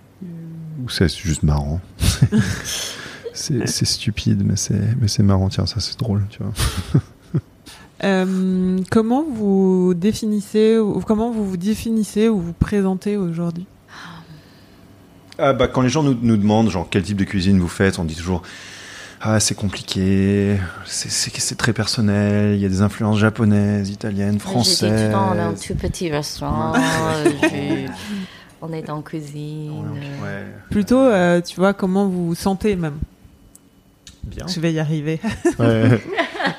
[0.84, 1.80] où c'est juste marrant.
[3.32, 5.48] c'est c'est stupide, mais c'est mais c'est marrant.
[5.48, 6.52] Tiens, ça c'est drôle, tu vois.
[8.04, 13.66] Euh, comment vous définissez, ou comment vous vous définissez ou vous présentez aujourd'hui?
[15.38, 17.98] Ah bah quand les gens nous, nous demandent genre quel type de cuisine vous faites,
[17.98, 18.42] on dit toujours
[19.28, 24.84] ah c'est compliqué, c'est- très personnel, il y a des influences japonaises, italiennes, françaises.
[24.92, 26.72] est un tout petit restaurant.
[27.24, 27.88] je-
[28.62, 29.72] on est dans la cuisine.
[30.22, 32.98] Ouais, Plutôt, euh, tu vois, comment vous vous sentez même?
[34.24, 34.46] bien.
[34.48, 35.20] Je vais y arriver.
[35.58, 36.02] Ouais.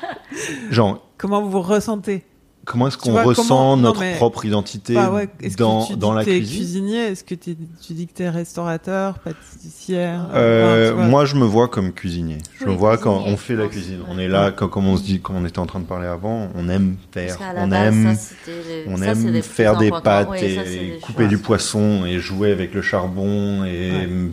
[0.70, 2.24] genre comment vous vous ressentez?
[2.68, 5.86] Comment est-ce qu'on ressent comment- non, notre mais- propre identité Bah ouais, Est-ce dans que
[5.88, 6.56] tu dis dans que la t'es cuisine?
[6.56, 6.98] cuisinier?
[7.06, 10.26] Est-ce que t'es- tu dis que tu es restaurateur, pâtissière?
[10.34, 11.06] Euh, Enfin, tu vois.
[11.08, 12.38] moi, je me vois comme cuisinier.
[12.58, 14.00] Je Oui, me vois quand on fait la cuisine.
[14.08, 16.06] On est là, comme, comme on se dit, comme on était en train de parler
[16.06, 18.50] avant, on aime faire, on base, aime, ça,
[18.86, 21.28] on ça, aime plus faire des pâtes Oui, ça, c'est et couper choix.
[21.28, 24.30] du poisson et jouer avec le charbon et Ouais.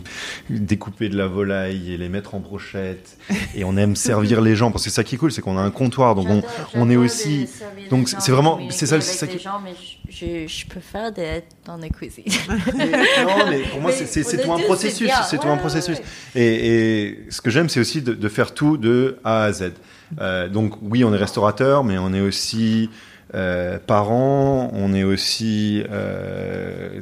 [0.50, 3.16] découper de la volaille et les mettre en brochette.
[3.54, 5.56] et on aime servir les gens parce que c'est ça qui est cool, c'est qu'on
[5.58, 7.48] a un comptoir, donc on, J'adore- on est aussi-
[7.90, 9.72] donc c'est vraiment- c'est ça, avec c'est ça les qui- gens, mais
[10.10, 12.24] je, je, je préfère d'être dans la cuisine.
[12.48, 12.56] non,
[13.50, 15.10] mais pour moi, Mais c'est- c'est c'est pour tout un processus.
[15.30, 15.98] c'est tout Ouais, un ouais, processus.
[15.98, 16.04] ouais.
[16.42, 19.72] Et, et ce que j'aime, c'est aussi de, de faire tout de A à Z.
[20.20, 22.90] Euh, donc, oui, on est restaurateur, mais on est aussi
[23.36, 27.00] euh, parent, on est aussi euh,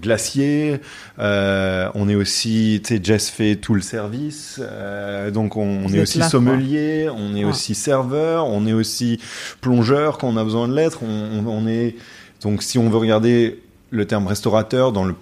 [0.00, 0.80] glacier,
[1.18, 6.24] euh, on est aussi, Jess fait tout le service, euh, donc on, est aussi là,
[6.24, 6.30] quoi.
[6.30, 7.50] sommelier, on est Ouais.
[7.50, 9.20] aussi serveur, on est aussi
[9.60, 11.96] plongeur quand on a besoin de l'être, on, on- on est
[12.42, 13.60] donc si on veut regarder
[13.90, 15.14] le terme restaurateur dans le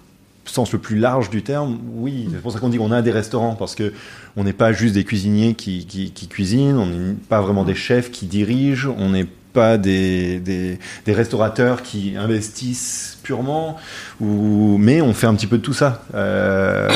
[0.45, 3.13] sens le plus large du terme, oui, c'est pour ça qu'on dit qu'on a des
[3.13, 3.93] restaurants parce que
[4.37, 7.75] on n'est pas juste des cuisiniers qui, qui, qui cuisinent, on n'est pas vraiment des
[7.77, 13.77] chefs qui dirigent, on n'est pas des, des, des restaurateurs qui investissent purement,
[14.21, 16.03] ou, mais on fait un petit peu de tout ça.
[16.15, 16.89] Euh,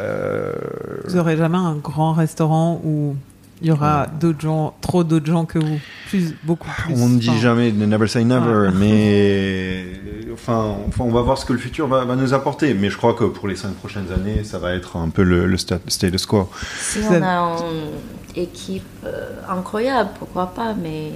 [0.00, 0.52] euh,
[1.06, 3.16] Vous aurez jamais un grand restaurant où
[3.62, 5.78] il y aura d'autres gens, trop d'autres gens que vous,
[6.08, 6.94] plus, beaucoup plus.
[6.96, 8.70] On ne dit Enfin, jamais never say never, Ouais.
[8.74, 9.84] mais
[10.32, 12.72] enfin, enfin, on va voir ce que le futur va, va nous apporter.
[12.72, 15.46] Mais je crois que pour les cinq prochaines années, ça va être un peu le,
[15.46, 16.48] le sta- status quo.
[16.78, 17.56] Si on a
[18.36, 21.10] équipe euh, incroyable, pourquoi pas, mais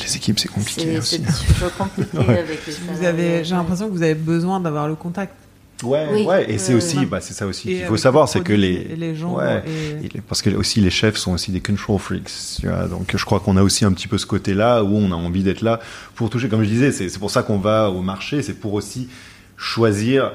[0.00, 1.22] Les équipes, c'est compliqué c'est aussi.
[1.26, 2.38] c'est toujours compliqué Ouais.
[2.38, 5.34] avec les Vous avez, j'ai l'impression que vous avez besoin d'avoir le contact.
[5.82, 6.22] Ouais, Oui.
[6.24, 9.16] ouais, et c'est aussi, bah, c'est ça aussi qu'il faut savoir, c'est que les, les
[9.16, 9.34] gens.
[9.34, 12.30] ouais, et- Et les- parce que aussi les chefs sont aussi des control freaks,
[12.60, 12.86] tu vois.
[12.86, 15.42] Donc je crois qu'on a aussi un petit peu ce côté-là où on a envie
[15.42, 15.80] d'être là
[16.14, 16.48] pour toucher.
[16.48, 19.08] Comme je disais, c'est c'est pour ça qu'on va au marché, c'est pour aussi
[19.56, 20.32] choisir.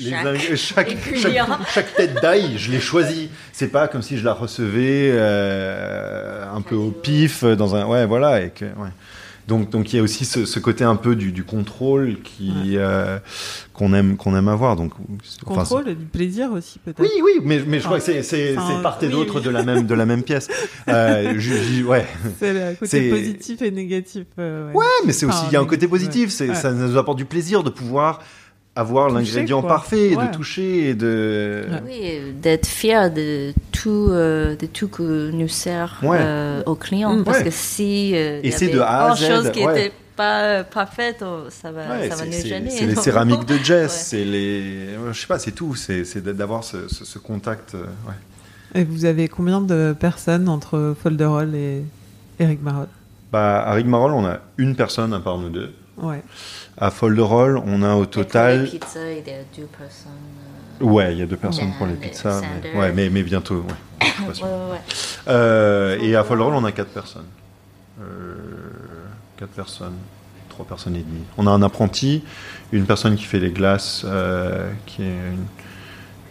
[0.00, 3.30] Les Chaque chaque, chaque, chaque tête d'ail, je l'ai choisi.
[3.52, 8.06] C'est pas comme si je la recevais euh, un peu au pif dans un ouais
[8.06, 8.90] voilà et que ouais.
[9.48, 12.72] Donc donc il y a aussi ce, ce côté un peu du, du contrôle qui
[12.74, 13.20] euh,
[13.72, 14.92] qu'on aime qu'on aime avoir donc
[15.46, 16.98] enfin, Contrôle et du plaisir aussi, peut-être.
[17.00, 19.36] oui, oui, mais, mais je crois que c'est, c'est, Enfin, c'est part et oui, d'autre
[19.38, 19.44] oui.
[19.44, 20.48] de la même, de la même pièce.
[20.88, 22.06] Euh, je- je- ouais.
[22.40, 24.24] C'est le côté C'est- positif et négatif.
[24.38, 24.74] euh, ouais.
[24.78, 26.24] ouais, mais c'est aussi, il y a un côté positif.
[26.26, 26.30] ouais.
[26.30, 26.54] C'est, Ouais.
[26.54, 28.20] Ça nous apporte du plaisir de pouvoir
[28.76, 30.28] avoir l'ingrédient parfait, et Ouais.
[30.28, 31.64] de toucher et de.
[31.86, 36.18] Oui, d'être fier de tout, euh, de tout que nous sert Ouais.
[36.20, 37.16] euh, aux clients.
[37.16, 37.24] Mm.
[37.24, 37.44] Parce Ouais.
[37.44, 39.74] que si euh, y c'est de A à Z, chose qui ouais.
[39.74, 42.70] n'était pas euh, parfaite, oh, ça va, Ouais, ça va nous gêner.
[42.70, 43.88] c'est les céramiques de Jess, Ouais.
[43.88, 44.60] c'est les,
[44.94, 47.74] euh, je sais pas, c'est tout, c'est, c'est d'avoir ce, ce, ce contact.
[47.74, 48.80] euh, ouais.
[48.80, 51.82] Et vous avez combien de personnes entre Folderol et
[52.38, 52.88] Eric Marotte
[53.32, 55.72] Bah, à Rigmarole, on a une personne à part nous deux.
[55.98, 56.22] Ouais.
[56.78, 58.64] À Folderol, on a au Et pour total.
[58.64, 60.12] les pizzas, il y a deux personnes.
[60.82, 62.42] euh, Ouais, il y a deux personnes Yeah, pour les pizzas.
[62.62, 63.64] Mais, ouais, mais, mais bientôt.
[64.18, 64.78] Ouais, ouais, ouais.
[65.28, 67.26] Euh, et à Folderol, on a quatre personnes.
[68.00, 68.34] Euh,
[69.36, 69.96] quatre personnes.
[70.48, 71.22] Trois personnes et demie.
[71.36, 72.22] On a un apprenti,
[72.72, 75.46] une personne qui fait les glaces, euh, qui est une,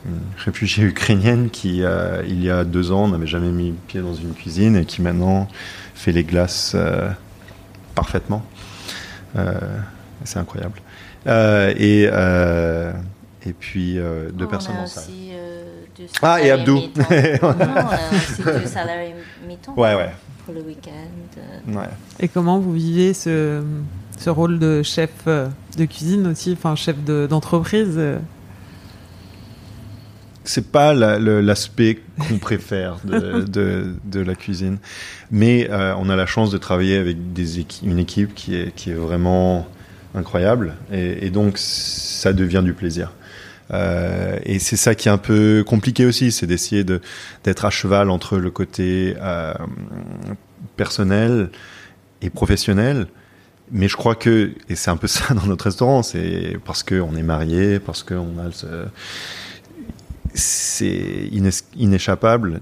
[0.07, 1.83] une réfugiée ukrainienne qui,
[2.27, 5.47] il y a deux ans, n'avait jamais mis pied dans une cuisine et qui maintenant
[5.93, 6.75] fait les glaces
[7.93, 8.43] parfaitement.
[10.23, 10.79] C'est incroyable.
[11.27, 12.91] Euh, et, euh,
[13.45, 15.03] et puis euh, deux On personnes en salle.
[15.11, 15.63] euh,
[16.21, 16.75] Ah, et Abdou.
[16.75, 16.81] non,
[17.41, 19.13] on a aussi deux salariés
[19.47, 20.11] mi-temps Ouais, ouais.
[20.45, 20.91] pour le week-end.
[21.37, 21.73] euh.
[21.79, 21.89] ouais.
[22.19, 23.61] Et comment vous vivez ce,
[24.17, 28.17] ce rôle de chef de cuisine aussi, enfin chef de- d'entreprise euh,
[30.47, 34.77] c'est pas l'aspect qu'on préfère de, de, de, la cuisine,
[35.31, 38.91] mais euh, on a la chance de travailler avec des une équipe qui est qui
[38.91, 39.65] est vraiment
[40.15, 43.11] incroyable et, donc ça devient du plaisir.
[43.73, 47.01] Euh, et c'est ça qui est un peu compliqué aussi, c'est d'essayer de
[47.43, 49.53] d'être à cheval entre le côté euh,
[50.77, 51.49] personnel
[52.21, 53.07] et professionnel.
[53.71, 57.15] Mais je crois que, et c'est un peu ça dans notre restaurant, c'est parce qu'on
[57.15, 58.85] est marié, parce qu'on a ce,
[60.35, 61.29] c'est
[61.75, 62.59] inéchappable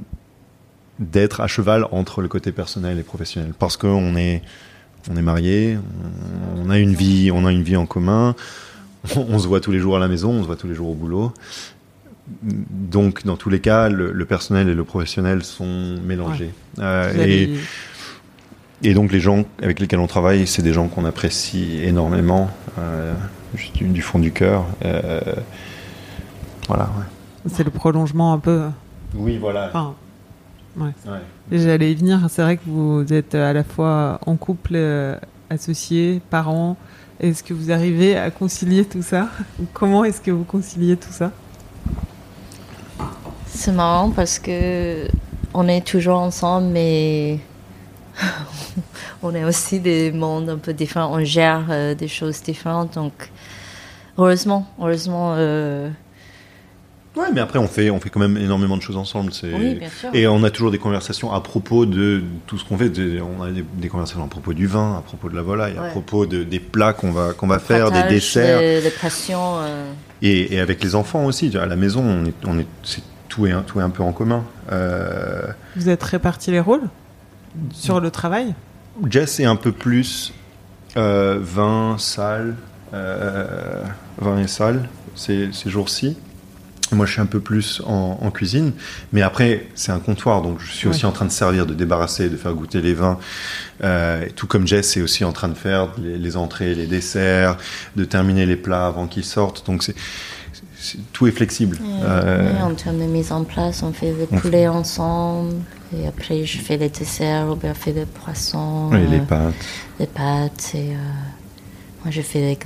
[1.00, 4.44] d'être à cheval entre le côté personnel et professionnel parce qu'on est
[5.12, 5.78] on est marié,
[6.58, 8.36] on a une vie, on a une vie en commun,
[9.16, 10.90] on, se voit tous les jours à la maison, on se voit tous les jours
[10.90, 11.34] au boulot.
[12.42, 16.54] Donc, dans tous les cas, le, personnel et le professionnel sont mélangés.
[16.80, 17.50] Euh, et,
[18.82, 22.50] et, donc, les gens avec lesquels on travaille, c'est des gens qu'on apprécie énormément,
[22.80, 23.14] euh,
[23.76, 24.66] du, fond du cœur.
[24.86, 25.20] Euh,
[26.68, 26.84] voilà.
[26.84, 27.50] Ouais.
[27.52, 28.64] C'est le prolongement un peu.
[29.16, 29.68] Oui, voilà.
[29.68, 29.96] Enfin,
[30.78, 30.92] ouais.
[31.52, 32.20] J'allais y venir.
[32.30, 35.18] C'est vrai que vous êtes à la fois en couple, euh,
[35.50, 36.78] associé, parents.
[37.20, 39.30] Est-ce que vous arrivez à concilier tout ça?
[39.74, 41.32] Comment est-ce que vous conciliez tout ça?
[43.46, 45.08] C'est marrant parce que
[45.54, 47.40] on est toujours ensemble, mais
[49.24, 51.14] on est aussi des mondes un peu différents.
[51.14, 53.32] On gère euh, des choses différentes, donc
[54.18, 55.36] heureusement, heureusement.
[55.38, 55.90] Euh,
[57.16, 59.32] Ouais, mais après on fait on fait quand même énormément de choses ensemble.
[59.44, 60.10] Oui, bien sûr.
[60.14, 62.92] Et on a toujours des conversations à propos de tout ce qu'on fait.
[63.22, 66.26] On a des, conversations à propos du vin, à propos de la volaille, à propos
[66.26, 68.60] de, des plats qu'on va qu'on va faire, des desserts.
[68.60, 69.58] Des, passions.
[69.60, 69.92] Euh.
[70.24, 71.56] Et, et, avec les enfants aussi.
[71.56, 72.68] À la maison, on est, on est
[73.34, 74.44] tout est un, tout est un peu en commun.
[74.72, 75.42] Euh...
[75.76, 76.88] Vous êtes répartis les rôles
[77.72, 78.54] sur le travail?
[79.10, 80.34] Jess est un peu plus
[80.98, 82.56] euh, vin, salle,
[82.94, 83.84] euh,
[84.20, 86.16] vin et salle ces, ces jours-ci.
[86.94, 88.74] Moi, je suis un peu plus en, cuisine,
[89.12, 92.30] mais après, c'est un comptoir, donc je suis aussi en train de servir, de débarrasser,
[92.30, 93.20] de faire goûter les vins.
[93.84, 97.58] Euh, tout comme Jess est aussi en train de faire les, entrées, les desserts,
[97.96, 99.66] de terminer les plats avant qu'ils sortent.
[99.66, 99.96] Donc, c'est
[101.14, 101.78] tout est flexible.
[102.04, 105.54] Euh, en termes de mise en place, on fait le poulet ensemble,
[105.98, 108.92] et après, je fais les desserts, Robert fait le poisson.
[108.94, 109.54] Et les euh, pâtes.
[110.00, 110.90] Les pâtes, et
[112.04, 112.58] moi, je fais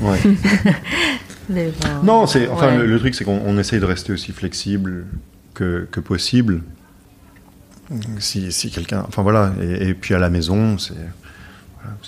[1.50, 1.72] les
[2.02, 5.06] non, c'est enfin le, truc, c'est qu'on essaye de rester aussi flexible
[5.54, 6.62] que, que possible.
[8.20, 10.94] Si, si quelqu'un, enfin voilà, et, puis à la maison, c'est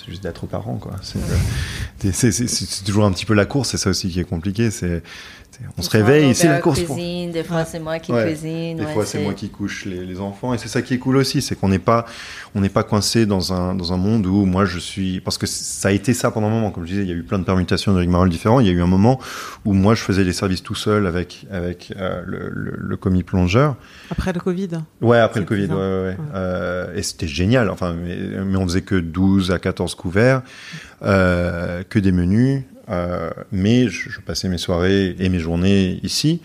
[0.07, 0.95] juste d'être parent, quoi.
[1.01, 4.71] C'est toujours un petit peu la course, c'est ça aussi qui est compliqué.
[4.71, 5.03] C'est
[5.77, 6.81] on se réveille, c'est la course.
[6.83, 8.77] Cuisine, Des fois, c'est moi qui cuisine.
[8.77, 10.53] Des fois, c'est moi qui couche les, enfants.
[10.53, 12.05] Et c'est ça qui est cool aussi, c'est qu'on n'est pas,
[12.53, 15.47] on n'est pas coincé dans un, dans un monde où moi je suis, parce que
[15.47, 16.71] ça a été ça pendant un moment.
[16.71, 18.59] Comme je disais, il y a eu plein de permutations de rigmarole différents.
[18.59, 19.19] Il y a eu un moment
[19.65, 23.75] où moi je faisais les services tout seul avec, avec euh, le, le, commis plongeur.
[24.11, 24.69] Après le Covid.
[25.01, 27.69] Ouais, après le Covid, ouais, ouais, euh, et c'était génial.
[27.69, 30.41] Enfin, mais, mais, on faisait que 12 à 14 couverts,
[31.03, 32.63] euh, que des menus.
[32.89, 36.41] Euh, mais je, passais mes soirées et mes journées ici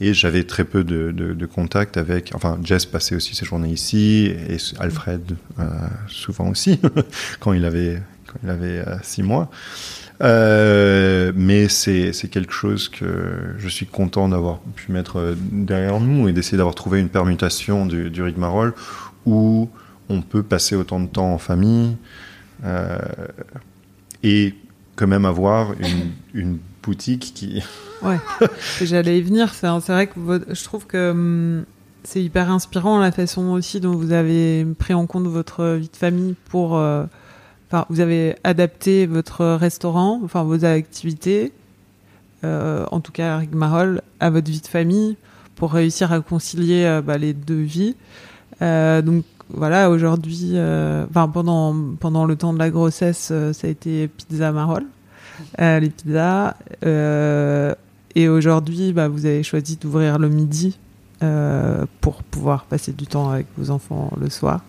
[0.00, 2.32] et j'avais très peu de, contact avec.
[2.34, 5.64] Enfin, Jess passait aussi ses journées ici et Alfred euh,
[6.06, 6.80] souvent aussi
[7.40, 8.00] quand il avait
[8.44, 9.50] euh, six mois.
[10.20, 16.58] Mais c'est quelque chose que je suis content d'avoir pu mettre derrière nous et d'essayer
[16.58, 18.74] d'avoir trouvé une permutation du, du rigmarole
[19.26, 19.68] où
[20.08, 21.96] on peut passer autant de temps en famille
[24.22, 24.54] et
[25.00, 25.72] quand même avoir
[26.34, 27.62] une, boutique qui.
[28.02, 28.18] ouais,
[28.82, 29.54] j'allais y venir.
[29.54, 30.14] C'est vrai que
[30.50, 31.64] je trouve que hum,
[32.04, 35.96] c'est hyper inspirant la façon aussi dont vous avez pris en compte votre vie de
[35.96, 36.76] famille pour.
[36.76, 37.04] Euh,
[37.88, 41.52] vous avez adapté votre restaurant, enfin vos activités,
[42.42, 45.16] euh, en tout cas Rigmarole, à votre vie de famille
[45.54, 47.94] pour réussir à concilier euh, bah, les deux vies.
[48.60, 49.24] donc
[49.54, 54.08] voilà, aujourd'hui, euh, enfin pendant pendant le temps de la grossesse, euh, ça a été
[54.08, 54.84] pizza marol,
[55.60, 56.54] euh, les pizzas.
[58.14, 60.78] et aujourd'hui, bah, vous avez choisi d'ouvrir le midi
[62.00, 64.60] pour pouvoir passer du temps avec vos enfants le soir.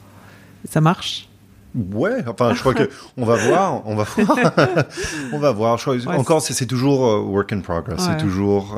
[0.69, 1.27] Ça marche?
[1.73, 4.53] Ouais, enfin, je crois que on va voir, on va voir,
[5.33, 5.79] on va voir.
[6.07, 8.01] encore, c'est toujours work in progress.
[8.01, 8.77] C'est toujours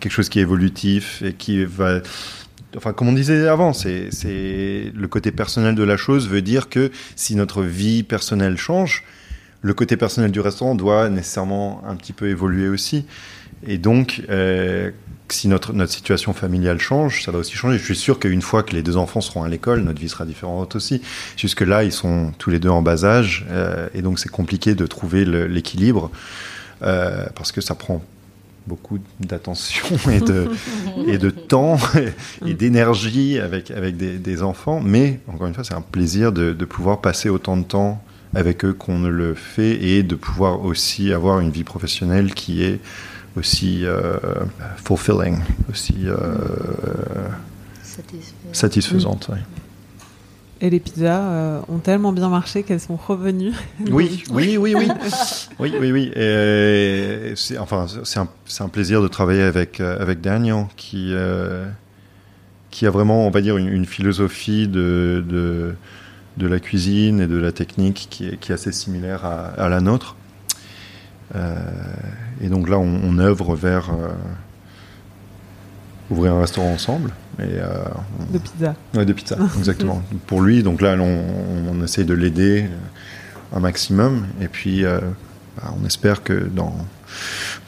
[0.00, 2.00] quelque chose qui est évolutif et qui va
[2.76, 6.90] enfin, comme on disait avant, c'est, le côté personnel de la chose veut dire que
[7.14, 9.04] si notre vie personnelle change,
[9.62, 13.06] le côté personnel du restaurant doit nécessairement un petit peu évoluer aussi.
[13.66, 14.90] Et donc, euh,
[15.28, 17.78] si notre, notre situation familiale change, ça va aussi changer.
[17.78, 20.24] Je suis sûr qu'une fois que les deux enfants seront à l'école, notre vie sera
[20.24, 21.02] différente aussi.
[21.36, 24.86] Jusque-là, ils sont tous les deux en bas âge, euh, et donc c'est compliqué de
[24.86, 26.10] trouver l'équilibre,
[26.82, 28.02] euh, parce que ça prend
[28.66, 30.48] beaucoup d'attention et de,
[31.06, 31.78] et de temps
[32.46, 34.80] et, d'énergie avec, avec des, enfants.
[34.80, 38.02] Mais encore une fois, c'est un plaisir de, de, pouvoir passer autant de temps
[38.34, 42.62] avec eux qu'on ne le fait et de pouvoir aussi avoir une vie professionnelle qui
[42.62, 42.80] est
[43.36, 44.18] aussi euh,
[44.84, 45.38] fulfilling,
[45.70, 46.16] aussi euh,
[48.52, 49.30] satisfaisante.
[50.60, 53.52] Et les pizzas euh, ont tellement bien marché qu'elles sont revenues.
[53.90, 54.88] Oui, oui, oui, oui.
[55.58, 56.12] oui, oui, oui.
[56.16, 61.66] Et c'est, enfin, c'est un, plaisir de travailler avec, euh, avec Daniel qui, euh,
[62.70, 65.74] qui a vraiment, on va dire, une, philosophie de, de,
[66.38, 69.68] de, la cuisine et de la technique qui est, qui est assez similaire à, à
[69.68, 70.16] la nôtre.
[71.34, 71.54] Euh,
[72.40, 73.90] et donc là, on, on œuvre vers
[76.10, 77.12] ouvrir un restaurant ensemble.
[77.38, 77.84] Et, euh,
[78.32, 78.74] de pizza.
[78.94, 80.02] Ouais, de pizza, exactement.
[80.26, 81.22] Pour lui, donc là, on,
[81.70, 82.66] on essaye de l'aider
[83.54, 84.26] un maximum.
[84.40, 85.00] Et puis, euh,
[85.56, 86.74] bah, on espère que dans,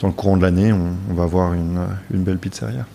[0.01, 1.80] dans le courant de l'année, on, on, va avoir une,
[2.12, 2.86] une belle pizzeria.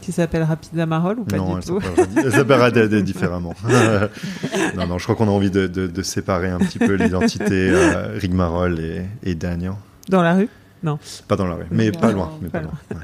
[0.00, 1.78] Qui s'appellera Pizza Marol ou pas non, du tout
[2.16, 3.54] Elle s'appellera différemment.
[4.76, 7.70] non, non, je crois qu'on a envie de, de, de, séparer un petit peu l'identité
[7.70, 9.74] euh, Rigmarole et, et Daniel.
[10.08, 10.48] Dans la rue?
[10.82, 10.98] Non.
[11.28, 12.32] Pas dans la rue, mais pas loin.
[12.42, 12.72] Mais pas loin.
[12.90, 12.96] Ouais.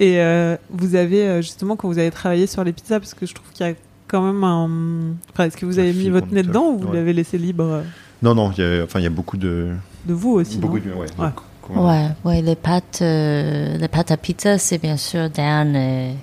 [0.00, 3.26] Et euh, vous avez euh, justement quand vous avez travaillé sur les pizzas, parce que
[3.26, 3.74] je trouve qu'il y a
[4.08, 5.14] quand même un.
[5.30, 6.96] Enfin, est-ce que vous avez mis votre nez dedans ou vous ouais.
[6.96, 7.82] l'avez laissé libre euh
[8.22, 8.50] Non, non.
[8.56, 9.68] Il y a, enfin, il y a beaucoup de.
[10.06, 10.56] De vous aussi.
[10.56, 10.90] Beaucoup non de.
[10.92, 11.06] Ouais.
[11.18, 11.30] Ouais.
[11.76, 16.16] Ouais, ouais, les pâtes, euh, les pâtes à pizza, c'est bien sûr Dan et,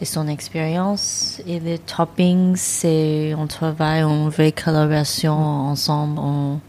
[0.00, 1.42] et son expérience.
[1.46, 6.18] Et les toppings, c'est on travaille en vraie collaboration ensemble.
[6.18, 6.60] On,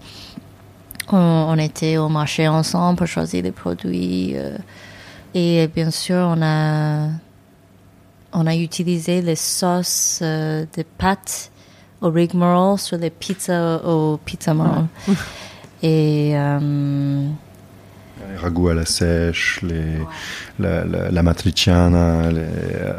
[1.12, 4.34] on, on, était au marché ensemble pour choisir les produits.
[4.36, 4.58] Euh,
[5.40, 7.10] et bien sûr, on a,
[8.34, 11.52] on a utilisé les sauces euh, de pâtes
[12.02, 14.86] au rigmarole sur les pizzas au pizza marol.
[15.08, 15.14] Ouais.
[15.84, 17.28] Et euh,
[18.32, 20.06] les ragoûts à la sèche, les, ouais.
[20.58, 22.94] la, la, la, matriciana, les, euh,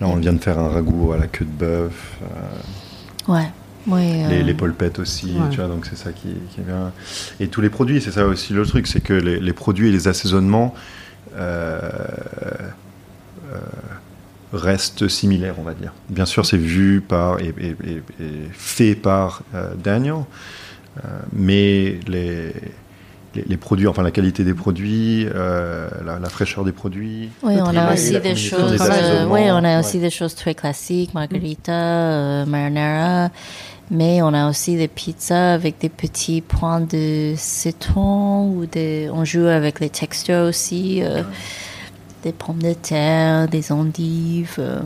[0.00, 2.18] là on vient de faire un ragoût à la queue de bœuf.
[2.22, 3.50] Euh, ouais.
[3.86, 5.48] Oui, les, les, polpettes aussi, ouais.
[5.50, 6.92] tu vois, donc c'est ça qui, qui, est bien.
[7.38, 9.92] Et tous les produits, c'est ça aussi le truc, c'est que les, les, produits et
[9.92, 10.74] les assaisonnements,
[14.52, 15.92] reste similaire, on va dire.
[16.08, 18.02] Bien sûr, c'est vu par et, et, et,
[18.52, 20.24] fait par euh, Daniel,
[21.32, 22.52] mais les,
[23.34, 27.30] les, les, produits, enfin la qualité des produits, euh, la, la, fraîcheur des produits.
[27.42, 28.76] Oui, on a aussi des choses.
[28.80, 33.30] Euh, oui, on a aussi des choses très classiques, margarita, euh, marinara,
[33.90, 39.10] mais on a aussi des pizzas avec des petits points de citron ou des.
[39.12, 41.24] On joue avec les textures aussi, euh, ouais.
[42.22, 44.56] des pommes de terre, des endives.
[44.58, 44.80] euh.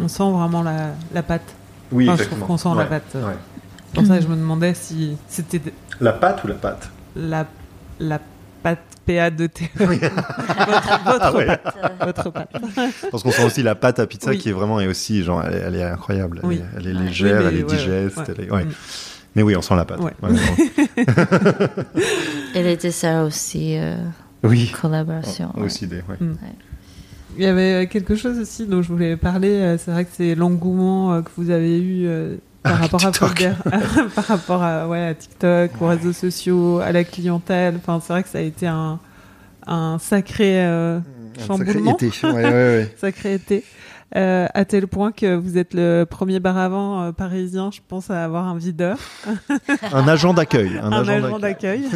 [0.00, 1.54] On sent vraiment la, la pâte.
[1.92, 3.04] Oui, enfin, je trouve qu'on sent la pâte.
[3.12, 5.60] C'est pour ça que je me demandais si c'était.
[6.00, 6.90] La pâte ou la pâte?
[7.14, 7.46] La
[7.98, 8.20] la
[8.66, 9.68] pâte PA2T.
[9.80, 9.98] Oui.
[9.98, 11.46] votre, votre, ah ouais.
[11.46, 12.50] pâte, votre pâte.
[13.10, 14.38] Parce qu'on sent aussi la pâte à pizza oui.
[14.38, 16.40] qui est vraiment et aussi genre elle est, elle est incroyable.
[16.42, 16.56] Elle, oui.
[16.56, 18.22] est, elle, est, légère, elle est ouais, digeste.
[18.28, 18.72] Elle est, mm.
[19.36, 20.00] Mais oui, on sent la pâte.
[22.54, 23.76] et les desserts aussi.
[23.76, 23.96] Euh,
[24.42, 24.72] oui.
[24.80, 25.52] Collaboration.
[25.56, 25.98] Oh, aussi des.
[25.98, 26.34] Mm.
[27.36, 29.50] Il y avait quelque chose aussi dont je voulais parler.
[29.50, 32.08] euh, C'est vrai que c'est l'engouement euh, que vous avez eu
[32.68, 33.10] par rapport à
[34.14, 37.76] par rapport à, ouais, à TikTok, aux réseaux sociaux, à la clientèle.
[37.76, 38.98] Enfin, c'est vrai que ça a été un,
[39.66, 41.00] un sacré euh,
[41.46, 41.96] chamboulement.
[41.98, 42.26] Sacré été.
[42.26, 42.94] Ouais, ouais, ouais.
[43.00, 43.64] sacré été.
[44.14, 47.80] Euh, à tel point que vous êtes le premier bar à vent euh, parisien, je
[47.86, 48.98] pense, à avoir un videur.
[49.92, 50.78] un agent d'accueil.
[50.80, 51.88] Un, un, agent d'accueil.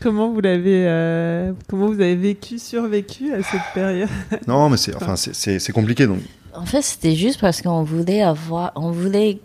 [0.00, 4.08] comment vous l'avez, euh, comment vous avez vécu, survécu à cette période?
[4.46, 6.20] Non, mais c'est, enfin, c'est compliqué donc.
[6.54, 9.38] En fait, c'était juste parce qu'on voulait avoir, on voulait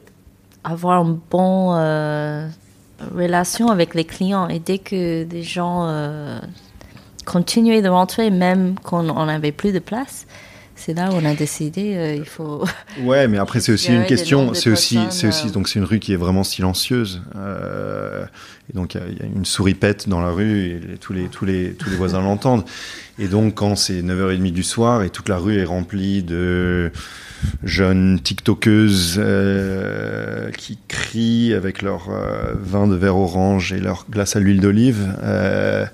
[0.63, 2.47] avoir une bonne euh,
[3.15, 6.39] relation avec les clients et dès que des gens euh,
[7.25, 10.25] continuaient de rentrer, même quand on n'avait plus de place,
[10.75, 12.63] c'est là où on a décidé euh, il faut.
[13.03, 15.99] Ouais, mais après c'est aussi une question, c'est aussi, c'est aussi donc c'est une rue
[15.99, 17.21] qui est vraiment silencieuse.
[17.35, 18.25] Euh,
[18.69, 21.73] et donc il y, a une souripette dans la rue et tous les tous les
[21.73, 22.63] tous les voisins l'entendent.
[23.19, 26.91] Et donc quand c'est 9h30 du soir et toute la rue est remplie de
[27.63, 34.37] jeunes tiktokeuses euh, qui crient avec leur euh, vin de verre orange et leur glace
[34.37, 35.85] à l'huile d'olive, euh,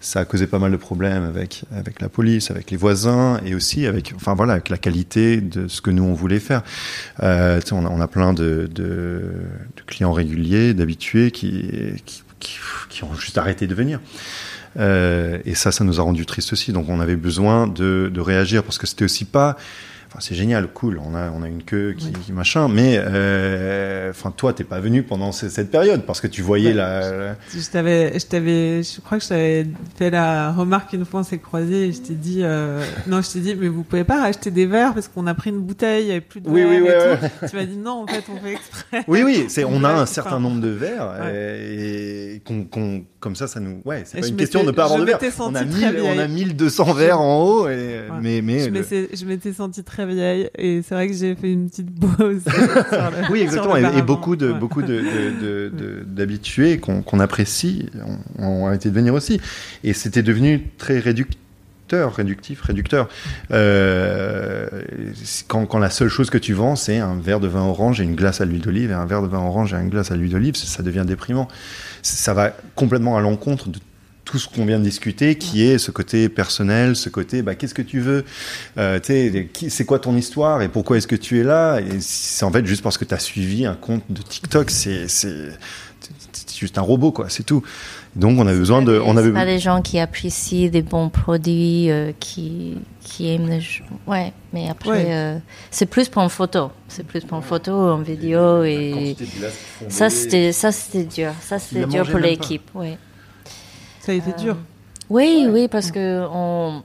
[0.00, 3.54] ça a causé pas mal de problèmes avec avec la police, avec les voisins et
[3.54, 6.62] aussi avec enfin voilà avec la qualité de ce que nous on voulait faire.
[7.22, 9.22] On a, on a plein de, de,
[9.76, 11.92] de clients réguliers, d'habitués qui,
[12.88, 14.00] qui ont juste arrêté de venir.
[14.78, 16.72] Euh, et ça, ça nous a rendu triste aussi.
[16.72, 19.56] Donc, on avait besoin de, de réagir parce que c'était aussi pas
[20.20, 24.30] c'est génial, cool, on a, on a une queue qui, qui machin, mais euh, enfin
[24.30, 26.74] toi t'es pas venu pendant ce- cette période parce que tu voyais Ouais.
[26.74, 31.20] la, Je t'avais, je t'avais, je crois que je t'avais fait la remarque une fois
[31.20, 34.04] on s'est croisés et je t'ai dit, euh, non, je t'ai dit, mais vous pouvez
[34.04, 36.48] pas racheter des verres parce qu'on a pris une bouteille, il y avait plus de
[36.48, 37.46] Oui, verres oui, et ouais, tout.
[37.50, 39.04] Tu m'as dit non, en fait, on fait exprès.
[39.08, 41.34] Oui, oui, c'est, on a un certain nombre de verres Ouais.
[41.34, 44.84] et, et qu'on, comme ça, ça nous, ouais, c'est pas une question de m'étais- pas
[44.84, 45.18] avoir de verres.
[45.20, 46.44] m'étais On a sentie 1000, très on a vieille.
[46.46, 50.48] 1200 verres en haut, et, mais, mais je le- m'étais, je m'étais sentie très vieille
[50.56, 52.42] et c'est vrai que j'ai fait une petite pause.
[52.46, 53.76] le- Oui, exactement.
[53.76, 54.58] Et, beaucoup de Ouais.
[54.58, 57.88] beaucoup de, d'habitués qu'on, qu'on apprécie
[58.38, 59.40] ont, ont arrêté de venir aussi.
[59.84, 63.08] Et c'était devenu très réducteur, réductif, réducteur.
[63.52, 64.68] Euh,
[65.48, 68.04] quand, quand la seule chose que tu vends, c'est un verre de vin orange et
[68.04, 70.16] une glace à l'huile d'olive, et un verre de vin orange et une glace à
[70.16, 71.48] l'huile d'olive, ça, ça devient déprimant.
[72.02, 73.78] Ça va complètement à l'encontre de
[74.26, 77.72] tout ce qu'on vient de discuter, qui est ce côté personnel, ce côté, bah, qu'est-ce
[77.74, 78.24] que tu veux
[78.76, 81.78] euh, tu sais, qui- C'est quoi ton histoire et pourquoi est-ce que tu es là
[81.80, 85.08] Et c'est en fait juste parce que tu as suivi un compte de TikTok, c'est
[85.08, 85.56] c'est-
[86.32, 87.62] c'est juste un robot, quoi, c'est tout.
[88.14, 88.98] Donc on a besoin de...
[88.98, 89.32] On C'est avait...
[89.32, 93.86] pas des gens qui apprécient des bons produits, euh, qui, qui aiment les choses.
[94.06, 95.06] Ouais, mais après, Ouais.
[95.08, 95.38] euh,
[95.70, 96.70] c'est plus pour une photo.
[96.88, 98.64] C'est plus pour une photo, en vidéo.
[98.64, 99.16] Et
[99.88, 101.32] ça, c'était ça c'était dur.
[101.42, 102.68] Ça, c'était dur pour l'équipe.
[102.74, 102.96] Ouais.
[104.06, 104.56] Ça a été Euh, dur.
[105.10, 106.82] Oui, oui, parce que on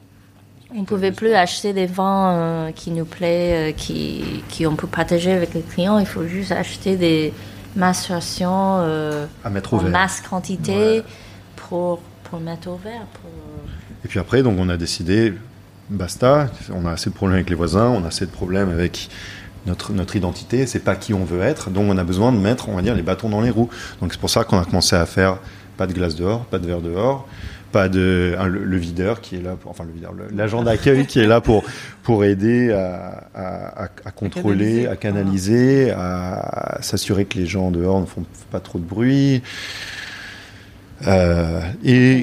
[0.75, 4.87] on pouvait plus acheter des vins euh, qui nous plaît, euh, qui qui on peut
[4.87, 5.99] partager avec les clients.
[5.99, 7.33] Il faut juste acheter des
[7.75, 9.91] macérations euh, à mettre au en vert.
[9.91, 11.03] masse quantité Ouais.
[11.55, 13.05] pour pour mettre au verre.
[13.13, 13.29] Pour...
[14.05, 15.33] Et puis après, donc on a décidé,
[15.89, 19.09] basta, on a assez de problèmes avec les voisins, on a assez de problèmes avec
[19.67, 22.69] notre, notre identité, c'est pas qui on veut être, donc on a besoin de mettre,
[22.69, 23.69] on va dire, les bâtons dans les roues.
[24.01, 25.37] Donc c'est pour ça qu'on a commencé à faire
[25.77, 27.27] pas de glace dehors, pas de verre dehors,
[27.71, 31.19] pas de le, le videur qui est là, pour, enfin le videur, l'agent d'accueil qui
[31.19, 31.63] est là pour
[32.03, 37.99] pour aider à, à, à- à contrôler, à canaliser, à, s'assurer que les gens dehors
[38.01, 39.41] ne font pas trop de bruit.
[41.07, 42.21] Euh, et.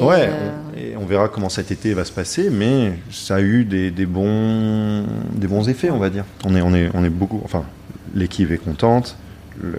[0.00, 3.40] Ouais, euh, on, et on verra comment cet été va se passer, mais ça a
[3.42, 6.24] eu des, des bons, des bons effets, on va dire.
[6.44, 7.64] On est, on est, on est beaucoup, enfin,
[8.14, 9.16] l'équipe est contente,
[9.62, 9.76] le-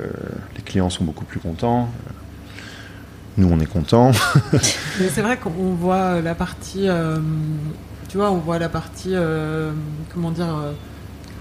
[0.55, 1.89] les clients sont beaucoup plus contents,
[3.37, 4.11] nous on est contents.
[4.99, 7.17] Mais c'est vrai qu'on voit la partie, euh,
[8.09, 9.71] tu vois, on voit la partie, euh,
[10.13, 10.71] comment dire, euh,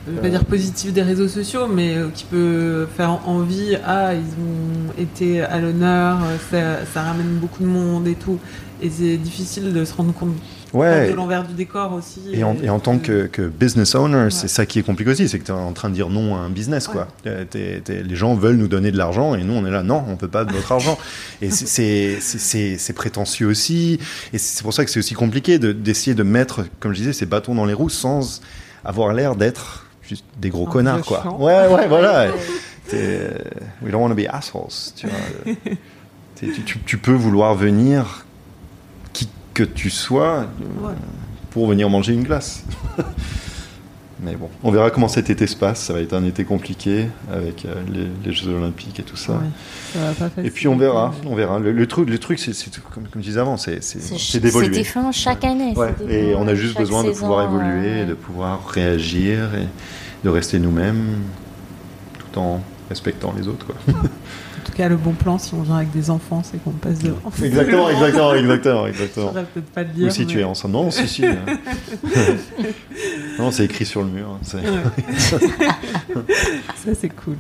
[0.09, 3.79] vais pas dire positive des réseaux sociaux, mais qui peut faire envie.
[3.87, 6.19] Ah, ils ont été à l'honneur,
[6.51, 8.39] ça, ça ramène beaucoup de monde et tout.
[8.83, 10.35] Et c'est difficile de se rendre compte
[10.75, 11.11] Ouais.
[11.11, 12.21] de l'envers du décor aussi.
[12.33, 15.29] Et en, et en tant que, que business owner, c'est ça qui est compliqué aussi,
[15.29, 16.89] c'est que tu es en train de dire non à un business.
[16.89, 17.09] Quoi.
[17.23, 19.83] T'es- t'es- t'es- les gens veulent nous donner de l'argent et nous on est là,
[19.83, 20.99] non, on peut pas de votre argent.
[21.41, 23.99] Et c'est- c'est- c'est c'est- c'est prétentieux aussi.
[24.33, 27.13] Et c'est pour ça que c'est aussi compliqué de- d'essayer de mettre, comme je disais,
[27.13, 28.41] ces bâtons dans les roues sans
[28.85, 31.03] avoir l'air d'être juste des gros connards.
[31.07, 31.37] Quoi.
[31.39, 32.27] Ouais, ouais, voilà.
[32.89, 33.31] T'es-
[33.83, 34.93] We don't want to be assholes.
[34.97, 35.55] Tu, vois.
[36.35, 38.27] T'es- tu, tu- tu peux vouloir venir,
[39.55, 40.95] que tu sois, euh, Ouais.
[41.51, 42.65] pour venir manger une glace.
[44.23, 45.81] Mais bon, on verra comment cet été se passe.
[45.81, 49.33] Ça va être un été compliqué avec euh, les, les Jeux Olympiques et tout ça.
[49.97, 51.59] Ouais, Et puis on verra, on verra.
[51.59, 52.53] Le, le truc, le truc, c'est
[52.95, 54.71] comme, comme je disais avant, c'est c'est- C'est d'évoluer.
[54.71, 55.75] différent chaque année.
[55.77, 59.67] Ouais, Et on a juste besoin de pouvoir évoluer, euh, de pouvoir réagir et
[60.25, 61.19] de rester nous-mêmes,
[62.33, 63.67] tout en respectant les autres.
[63.67, 63.77] Quoi.
[64.75, 67.17] Cas, le bon plan, si on vient avec des enfants, c'est qu'on passe devant.
[67.43, 69.33] exactement, exactement, exactement, exactement.
[69.33, 70.09] Peut-être pas le dire.
[70.09, 70.73] Ou si tu mais- es ensemble.
[70.75, 71.25] Non, si, si.
[71.25, 71.37] hein.
[73.39, 74.29] non, c'est écrit sur le mur.
[74.55, 74.59] hein,
[76.15, 76.23] Ouais.
[76.85, 77.37] Ça, c'est cool.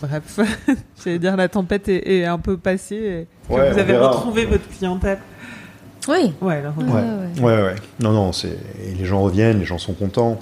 [0.00, 0.40] Bref,
[1.04, 3.26] j'allais dire la tempête est, est un peu passée.
[3.50, 4.10] et Ouais, vous avez verra.
[4.12, 5.18] retrouvé votre clientèle.
[6.08, 6.32] Oui.
[6.40, 7.02] Ouais, alors, Ouais, Ouais.
[7.02, 7.42] ouais.
[7.42, 7.74] Ouais, ouais.
[8.00, 8.56] Non, non, c'est...
[8.98, 10.38] les gens reviennent, les gens sont contents.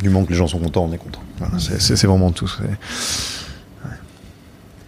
[0.00, 1.22] Du moment que les gens sont contents, on est content.
[1.38, 2.50] Voilà, c'est, c'est- c'est vraiment tout.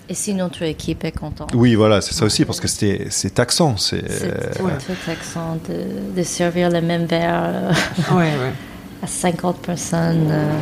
[0.08, 1.52] Et si notre équipe est contente.
[1.54, 3.76] Oui, voilà, c'est ça aussi, parce que c'était, c'est taxant.
[3.78, 4.72] C'est, C'est euh, Ouais.
[4.86, 7.72] tout accent de, de servir le même verre euh,
[8.14, 8.52] Ouais, ouais.
[9.02, 10.28] à 50 personnes.
[10.30, 10.52] euh,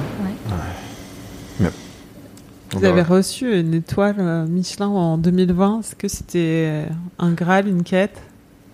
[2.75, 5.81] Vous avez reçu une étoile euh, Michelin en 2020.
[5.81, 6.87] Est-ce que c'était
[7.19, 8.17] un Graal, une quête?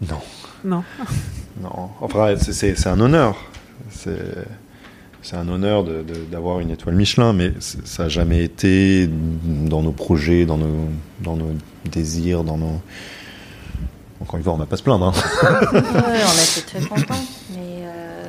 [0.09, 0.19] Non,
[0.65, 0.85] Non.
[1.61, 1.89] non.
[2.01, 3.37] Enfin, c'est, c'est- c'est un honneur.
[3.91, 4.17] C'est,
[5.29, 5.85] c'est un honneur
[6.33, 10.89] d'avoir une étoile Michelin, mais ça n'a jamais été dans nos projets, dans nos,
[11.23, 11.51] dans nos
[11.85, 12.81] désirs, dans nos.
[14.23, 15.07] Encore une fois, on n'a pas à se plaindre.
[15.09, 15.13] hein.
[15.73, 17.15] Ouais, on était très contents.
[17.53, 18.25] Mais euh,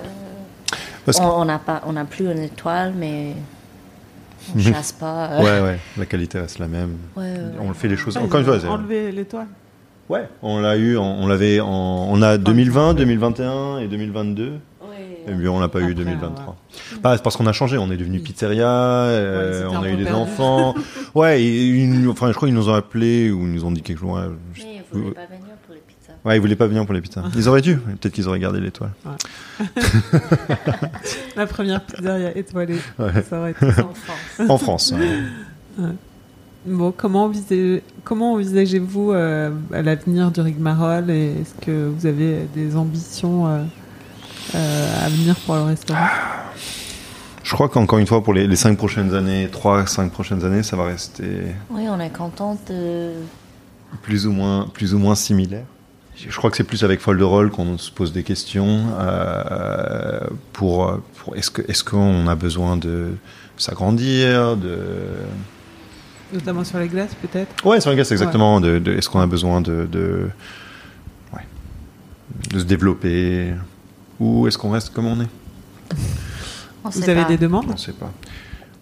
[1.20, 3.34] on on n'a pas, on n'a plus une étoile, mais
[4.54, 4.74] on Mhm.
[4.74, 5.30] chasse pas.
[5.32, 5.40] euh.
[5.44, 6.98] Ouais, ouais, la qualité reste la même.
[7.16, 8.18] Ouais, ouais, On fait les choses.
[8.18, 9.48] Encore une fois, enlevé l'étoile.
[10.10, 11.70] ouais, on l'a eu, en- on l'avait en,
[12.12, 14.54] on a 2020, 2021 et 2022.
[15.32, 16.56] Et puis on l'a pas eu Après, 2023.
[17.02, 20.20] Pas parce qu'on a changé, on est devenu pizzeria, euh, on a eu des perdu.
[20.20, 20.76] enfants.
[21.16, 23.82] ouais, et ils enfin je crois qu'ils nous ont appelés ou ils nous ont dit
[23.82, 24.10] quelque chose.
[24.12, 24.24] Ouais,
[24.54, 26.14] je- Mais vous voulez pas venir pour les pizzas.
[26.26, 27.24] ouais, ils voulaient pas venir pour les pizzas.
[27.36, 27.78] Ils auraient dû.
[27.78, 28.92] Peut-être qu'ils auraient gardé l'étoile.
[31.36, 32.80] La première pizzeria étoilée.
[32.98, 33.24] Ouais.
[33.30, 33.66] Ça aurait été.
[33.66, 34.50] En France.
[34.50, 34.94] En France.
[34.98, 35.86] ouais.
[36.66, 42.76] Bon, comment, envisagez- comment envisagez-vous euh, l'avenir du Rigmarole et est-ce que vous avez des
[42.76, 43.64] ambitions euh,
[44.56, 46.08] euh, à venir pour le restaurant
[47.44, 50.64] Je crois qu'encore une fois, pour les, les cinq prochaines années, trois, cinq prochaines années,
[50.64, 53.12] ça va rester Oui, on est content de.
[54.04, 55.66] plus ou moins, plus ou moins similaire.
[56.16, 60.20] Je crois que c'est plus avec Folderol qu'on se pose des questions euh,
[60.52, 63.12] pour, pour est-ce que est-ce qu'on a besoin de
[63.58, 64.76] s'agrandir, de
[66.34, 67.66] Notamment sur les glaces, peut-être?
[67.66, 70.30] Ouais sur le gaz exactement, de, de- est-ce qu'on a besoin de de,
[71.34, 71.46] ouais,
[72.52, 73.54] de se développer?
[74.20, 75.28] Ou est-ce qu'on reste comme on est
[76.84, 77.28] On Vous avez pas.
[77.28, 78.12] des demandes, On ne sait pas.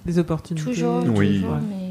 [0.05, 1.35] des opportunités Toujours, Oui.
[1.41, 1.59] toujours, Ouais.
[1.69, 1.83] mais.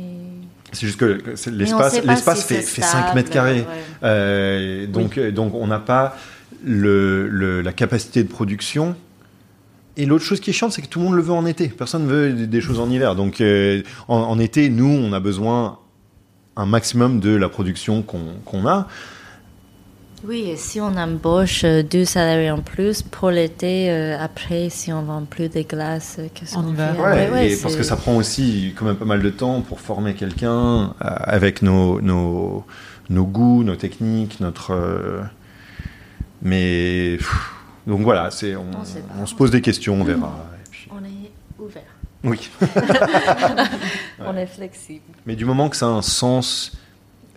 [0.72, 1.20] C'est juste que
[1.50, 1.94] l'espace
[2.40, 3.60] si fait, fait 5 stable, mètres carrés.
[3.60, 3.66] ouais.
[4.02, 6.16] Euh, donc, donc on n'a pas
[6.64, 8.94] le, le- la capacité de production.
[9.96, 11.68] Et l'autre chose qui est chiante, c'est que tout le monde le veut en été.
[11.68, 13.14] Personne ne veut des- des choses en hiver.
[13.14, 15.78] Donc euh, en, en été, nous, on a besoin
[16.56, 18.88] un maximum de la production qu'on qu'on a.
[20.26, 24.92] Oui, et si on embauche euh, deux salariés en plus pour l'été, euh, après, si
[24.92, 26.94] on vend plus de glaces, euh, qu'est-ce qu'on hiver.
[26.96, 27.00] fait?
[27.02, 29.78] Ouais, Ouais, et parce que ça prend aussi quand même pas mal de temps pour
[29.80, 32.64] former quelqu'un euh, avec nos, nos,
[33.08, 34.72] nos goûts, nos techniques, notre.
[34.72, 35.20] euh,
[36.42, 37.52] mais pff,
[37.86, 40.34] donc voilà, c'est on, se pose des questions, on verra.
[40.64, 41.30] Et puis- On est
[41.64, 41.82] ouvert.
[42.24, 42.50] oui.
[44.26, 45.02] On est flexible.
[45.24, 46.76] Mais du moment que ça a un sens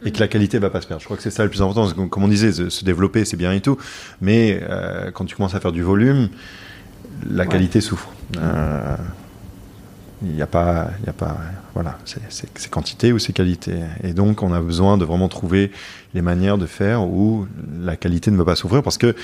[0.06, 1.62] et que la qualité va pas se perdre, je crois que c'est ça le plus
[1.62, 1.88] important.
[1.90, 3.78] Que, comme on disait, se, se développer c'est bien et tout,
[4.22, 6.30] mais euh, quand tu commences à faire du volume,
[7.30, 7.50] la Ouais.
[7.50, 8.10] qualité souffre.
[8.38, 8.96] Euh,
[10.22, 11.38] Il n'y a pas, il a pas,
[11.74, 13.76] voilà, c'est- quantité ou c'est qualité.
[14.04, 15.72] Et donc, on a besoin de vraiment trouver
[16.14, 17.48] les manières de faire où
[17.82, 19.16] la qualité ne va pas souffrir parce que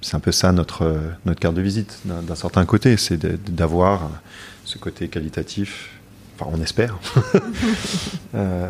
[0.00, 4.10] c'est un peu ça notre, notre carte de visite d'un certain côté, c'est d'avoir
[4.64, 5.90] ce côté qualitatif.
[6.40, 6.98] Enfin, on espère.
[8.34, 8.68] Euh,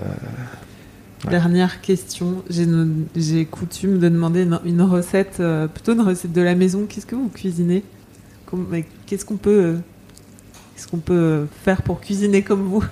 [1.25, 1.31] Ouais.
[1.31, 2.43] Dernière question.
[2.51, 6.87] J'ai coutume de demander une, une recette, euh, plutôt une recette de la maison.
[6.89, 7.83] Qu'est-ce que vous cuisinez?
[9.07, 9.77] Qu'est-ce qu'on peut, euh,
[10.75, 12.85] qu'est-ce qu'on peut faire pour cuisiner comme vous?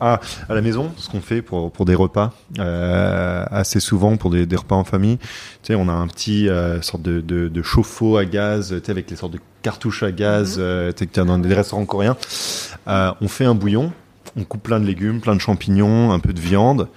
[0.00, 4.28] Ah, à la maison, ce qu'on fait pour, pour des repas, euh, assez souvent pour
[4.30, 5.24] des, des repas en famille, tu
[5.68, 8.90] sais, on a un petit euh, sorte de, de, de chauffe-eau à gaz, tu sais,
[8.90, 10.62] avec les sortes de cartouches à gaz, Mhm.
[10.64, 12.16] euh, tu sais, dans des restaurants coréens.
[12.88, 13.92] Euh, on fait un bouillon,
[14.36, 16.88] on coupe plein de légumes, plein de champignons, un peu de viande.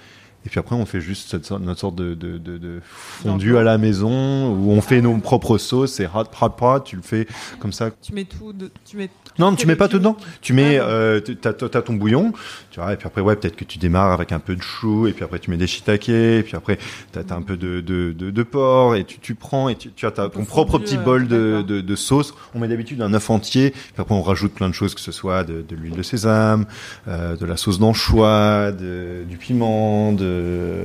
[0.46, 3.58] Et puis après, on fait juste cette sorte, notre sorte de, de, de, de fondu
[3.58, 5.92] à la maison où on fait nos propres sauces.
[5.94, 6.80] C'est hot, hot pot.
[6.84, 7.26] Tu le fais
[7.58, 7.90] comme ça.
[8.00, 9.10] Tu mets tout, de- tu mets.
[9.38, 10.16] Non, tu mets pas tout dedans.
[10.40, 12.32] Tu mets, Ah, euh, tu- t'as, t'as ton bouillon,
[12.78, 15.08] tu vois, et puis après, ouais, peut-être que tu démarres avec un peu de chou,
[15.08, 16.78] et puis après tu mets des shiitake, et puis après
[17.10, 19.90] t'as, t'as un peu de, de, de, de porc, et tu, tu prends, et tu,
[19.90, 22.34] tu as ta- ton propre petit euh, bol de, de, de sauce.
[22.54, 25.10] On met d'habitude un œuf entier, puis après on rajoute plein de choses, que ce
[25.10, 26.66] soit de, de l'huile de sésame,
[27.08, 30.84] euh, de la sauce d'anchois, de, du piment, de,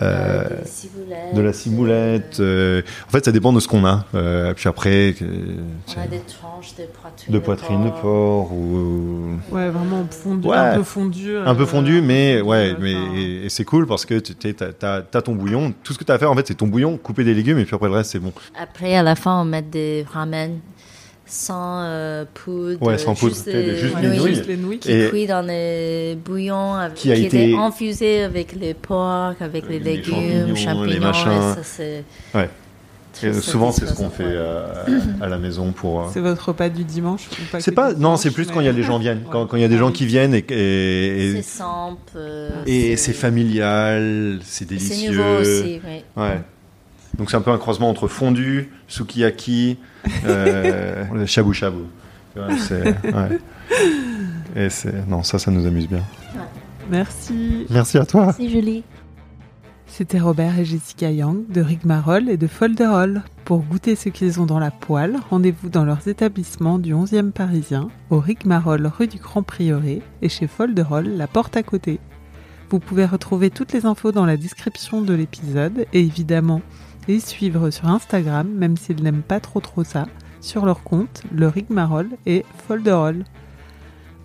[0.00, 0.44] euh,
[1.34, 2.38] de la ciboulette.
[2.38, 4.04] euh, en fait, ça dépend de ce qu'on a.
[4.14, 9.68] Euh, puis après, On a des tranches de poitrine de poitrine de porc ou Ouais,
[9.70, 10.56] vraiment fondu, Ouais.
[10.56, 10.82] un peu
[11.12, 11.36] fondu.
[11.36, 14.18] un peu euh, fondu, mais ouais, euh, mais enfin, et, et c'est cool parce que
[14.18, 15.72] tu t'es- t'as, t'as- t'as ton bouillon.
[15.82, 17.64] Tout ce que t'as à faire, en fait, c'est ton bouillon, couper des légumes et
[17.64, 18.32] puis après le reste, c'est bon.
[18.60, 20.58] Après, à la fin, on met des ramen
[21.26, 22.80] sans euh, poudre.
[22.82, 24.34] Ouais, sans poudre, juste tu des juste ouais, des nouilles nouilles.
[24.34, 24.78] juste les nouilles.
[24.78, 28.72] qui Et- cuit dans les bouillons avec, Qui a qui été- étaient infusés avec les
[28.72, 30.84] porcs, avec les Les légumes, champignons, champignons.
[30.84, 31.54] les et machins.
[31.54, 32.04] ça, c'est
[32.34, 32.48] Ouais.
[33.22, 34.66] Et souvent, c'est ce qu'on fait euh,
[35.20, 36.00] à la maison pour.
[36.00, 38.60] euh, C'est votre repas du dimanche ou pas C'est pas non, c'est plus mais- quand
[38.60, 39.46] il y a des gens viennent, quand, Ouais.
[39.50, 41.96] quand il y a des gens qui viennent et et, C'est simple.
[42.16, 45.10] euh, et c'est familial, c'est C'est délicieux.
[45.10, 46.02] nouveau aussi, oui.
[46.16, 46.40] Ouais.
[47.18, 49.78] Donc c'est un peu un croisement entre fondu, sukiyaki,
[50.26, 51.84] euh, shabu shabu.
[52.58, 53.38] C'est ouais.
[54.54, 56.02] Et c'est non, ça, ça nous amuse bien.
[56.90, 57.66] Merci.
[57.68, 58.32] Merci à toi.
[58.36, 58.82] C'est joli.
[59.88, 63.24] C'était Robert et Jessica Yang de Rigmarole et de Folderol.
[63.44, 67.88] Pour goûter ce qu'ils ont dans la poêle, rendez-vous dans leurs établissements du 11e parisien,
[68.10, 71.98] au Rigmarole rue du Grand Prieuré et chez Folderol, la porte à côté.
[72.70, 76.60] Vous pouvez retrouver toutes les infos dans la description de l'épisode et évidemment
[77.08, 80.06] les suivre sur Instagram, même s'ils n'aiment pas trop trop ça,
[80.40, 83.24] sur leur compte, le Rigmarole et Folderol.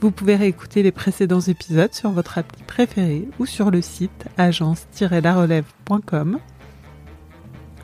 [0.04, 6.40] Vous pouvez réécouter les précédents épisodes sur votre appli préférée ou sur le site agence-larelève.com.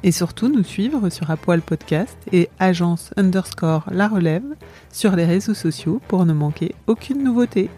[0.03, 4.43] Et surtout nous suivre sur Apoil Podcast et agence underscore la relève
[4.91, 7.69] sur les réseaux sociaux pour ne manquer aucune nouveauté.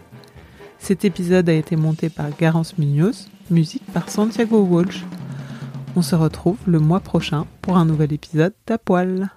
[0.80, 5.04] Cet épisode a été monté par Garance Munoz, musique par Santiago Walsh.
[5.94, 9.30] On se retrouve le mois prochain pour un nouvel épisode d'Apoil.